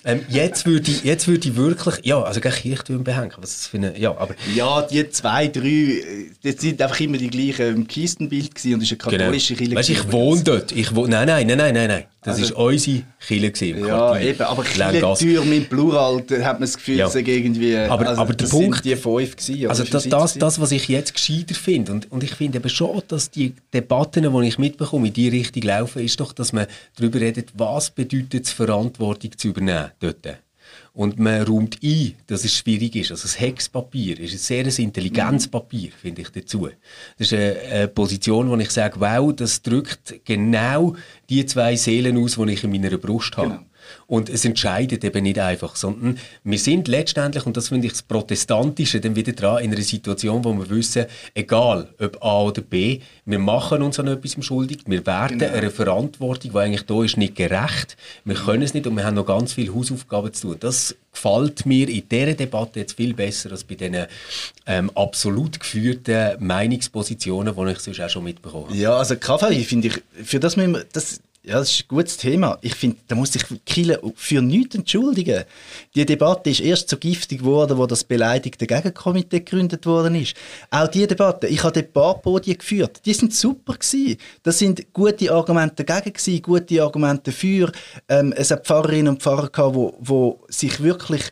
[0.05, 3.67] Ähm, jetzt würde ich, jetzt würde ich wirklich, ja, also gar Kirchtürme behängen, was das
[3.67, 4.35] für eine, ja, aber...
[4.53, 6.03] Ja, die zwei, drei,
[6.43, 9.81] das sind einfach immer die gleichen im Kistenbild gewesen und ist eine katholische genau.
[9.81, 10.71] Kirche wohne dort.
[10.71, 12.05] Ich wo nein, nein, nein, nein, nein, nein.
[12.23, 14.29] Das also, unsere Kirche gewesen, Ja, Quartier.
[14.29, 17.05] eben, aber Kirchentür mit Plural, da hat man das Gefühl, ja.
[17.05, 17.75] dass irgendwie...
[17.75, 18.85] Aber, also, aber der Punkt...
[18.85, 22.35] die fünf gewesen, Also das, das, das, was ich jetzt gescheiter finde, und, und ich
[22.35, 26.31] finde eben schon, dass die Debatten, die ich mitbekomme, in die Richtung laufen, ist doch,
[26.31, 30.27] dass man darüber redet, was bedeutet es, Verantwortung zu übernehmen dort.
[30.93, 33.11] Und man räumt ein, dass es schwierig ist.
[33.11, 36.67] Also das Hexpapier ist ein sehr intelligentes Papier, finde ich dazu.
[37.17, 40.95] Das ist eine, eine Position, wo ich sage, wow, das drückt genau
[41.29, 43.49] die zwei Seelen aus, die ich in meiner Brust habe.
[43.49, 43.65] Genau.
[44.07, 48.01] Und es entscheidet eben nicht einfach, sondern wir sind letztendlich, und das finde ich das
[48.01, 52.99] Protestantische, dann wieder dran, in einer Situation, wo wir wissen, egal ob A oder B,
[53.25, 55.53] wir machen uns an etwas schuldig, wir werden genau.
[55.53, 59.15] einer Verantwortung, die eigentlich da ist, nicht gerecht, wir können es nicht und wir haben
[59.15, 60.57] noch ganz viele Hausaufgaben zu tun.
[60.59, 64.05] Das gefällt mir in dieser Debatte jetzt viel besser als bei diesen
[64.65, 68.77] ähm, absolut geführten Meinungspositionen, die ich sonst auch schon mitbekommen habe.
[68.77, 72.17] Ja, also KVI finde ich, für das müssen wir, das ja, das ist ein gutes
[72.17, 72.59] Thema.
[72.61, 75.43] Ich finde, da muss sich Kille für nichts entschuldigen.
[75.95, 80.35] Die Debatte ist erst so giftig geworden, wo das beleidigte Gegenkomitee gegründet worden ist.
[80.69, 84.17] Auch diese Debatte, ich habe ein paar Podien geführt, die sind super gewesen.
[84.43, 87.71] Das sind gute Argumente dagegen gewesen, gute Argumente für.
[88.07, 91.23] Ähm, es hat Pfarrerinnen und Pfarrer gehabt, wo, sich wirklich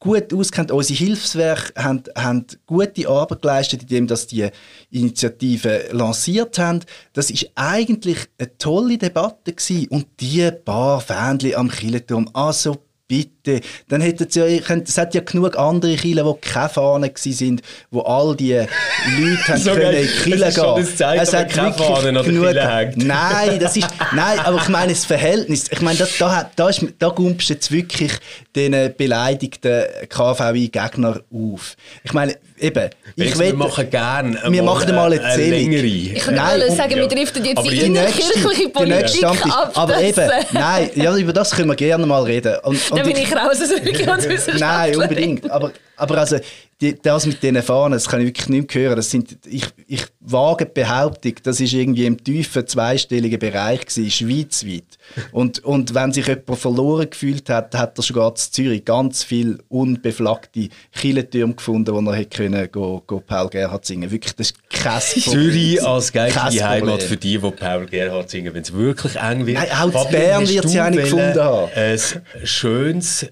[0.00, 0.72] gut auskennt.
[0.72, 4.48] Unsere Hilfswerke haben, haben gute Arbeit geleistet, indem dass die
[4.90, 6.80] Initiative lanciert haben.
[7.12, 9.88] Das ist eigentlich eine tolle Debatte gewesen.
[9.88, 12.78] Und die paar Fähnchen am Kirchenturm, also
[13.10, 13.60] bitte.
[13.88, 18.02] Dann hätten sie ja, es hat ja genug andere Kinder, die keine Fahnen sind, wo
[18.02, 20.40] all die Leute haben so können in die gehen.
[20.40, 22.54] Das zeigt, es hat keine Fahnen an genug.
[22.94, 25.66] Nein, das ist, nein, aber ich meine das Verhältnis.
[25.70, 28.12] Ich meine, da, da, da, ist, da gumpst jetzt wirklich
[28.54, 31.76] den beleidigten KVI-Gegner auf.
[32.04, 35.72] Ich meine, eben, ich will, wir machen gerne wir machen mal eine, eine Zählung.
[35.72, 39.72] Ich kann Nein, sagen, wir driften jetzt in die innerkirchliche Politik ab.
[39.74, 42.56] Aber eben, nein, ja, über das können wir gerne mal reden.
[42.62, 44.58] Und, und Dann bin ich, raus aus Religionswissenschaftler.
[44.58, 45.50] Nein, unbedingt.
[45.50, 46.38] Aber, aber also,
[46.80, 48.96] die, das mit diesen Fahnen, das kann ich wirklich nicht hören.
[48.96, 54.10] Das sind, ich, ich wage die Behauptung, das ist irgendwie im tiefen zweistelligen Bereich gewesen,
[54.10, 54.98] schweizweit.
[55.30, 59.58] Und, und wenn sich jemand verloren gefühlt hat, hat er sogar in Zürich ganz viele
[59.68, 64.70] unbeflaggte Kirchentürme gefunden, wo er hätte können, go, go Paul Gerhardt singen Wirklich, das ist
[64.70, 69.44] kein Zürich als geistige Heimat für die, die Paul Gerhardt singen, wenn es wirklich eng
[69.44, 69.58] wird.
[69.58, 71.70] Nein, auch Bern wird sie eine gefunden haben.
[71.74, 71.98] Ein
[72.44, 73.26] schönes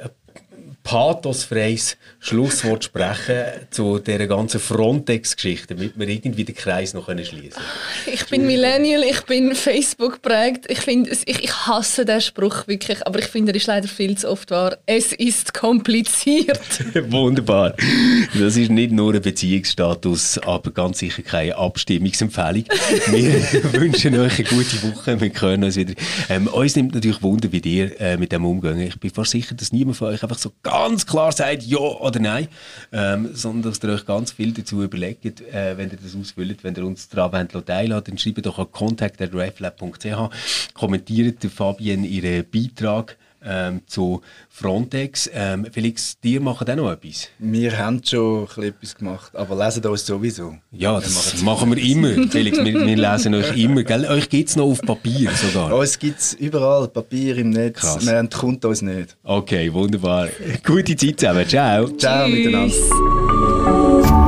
[0.88, 8.14] pathosfreies Schlusswort sprechen zu dieser ganzen Frontex-Geschichte, damit wir irgendwie den Kreis noch schließen können?
[8.14, 10.70] Ich bin Millennial, ich bin Facebook prägt.
[10.70, 14.16] Ich, find, ich, ich hasse den Spruch wirklich, aber ich finde, er ist leider viel
[14.16, 14.78] zu oft wahr.
[14.86, 16.58] Es ist kompliziert.
[17.10, 17.74] Wunderbar.
[18.32, 22.64] Das ist nicht nur ein Beziehungsstatus, aber ganz sicher keine Abstimmungsempfehlung.
[23.08, 25.20] Wir wünschen euch eine gute Woche.
[25.20, 25.92] Wir können uns wieder.
[26.30, 28.80] Ähm, uns nimmt natürlich Wunder, wie ihr äh, mit dem umgehen.
[28.80, 32.20] Ich bin fast sicher, dass niemand von euch einfach so ganz klar sagt, ja oder
[32.20, 32.48] nein,
[32.92, 36.74] ähm, sondern dass ihr euch ganz viel dazu überlegt, äh, wenn ihr das ausfüllt, wenn
[36.74, 43.16] ihr uns daran teilhaben dann schreibt doch an contact.reflab.ch, kommentiert Fabienne ihren Beitrag
[43.48, 44.20] ähm, zu
[44.50, 45.30] Frontex.
[45.32, 47.28] Ähm, Felix, dir machen auch noch etwas?
[47.38, 50.54] Wir haben schon etwas gemacht, aber lesen uns sowieso.
[50.70, 52.28] Ja, das wir machen wir immer.
[52.28, 53.82] Felix, wir, wir, lesen euch immer.
[53.82, 54.04] Gell?
[54.06, 55.74] Euch gibt es noch auf Papier sogar.
[55.74, 57.80] Uns gibt es überall Papier im Netz.
[57.80, 58.04] Krass.
[58.04, 59.16] Man entkommt uns nicht.
[59.22, 60.28] Okay, wunderbar.
[60.64, 61.48] Gute Zeit zusammen.
[61.48, 61.88] Ciao.
[61.88, 62.80] Ciao Tschüss.
[62.84, 64.27] miteinander.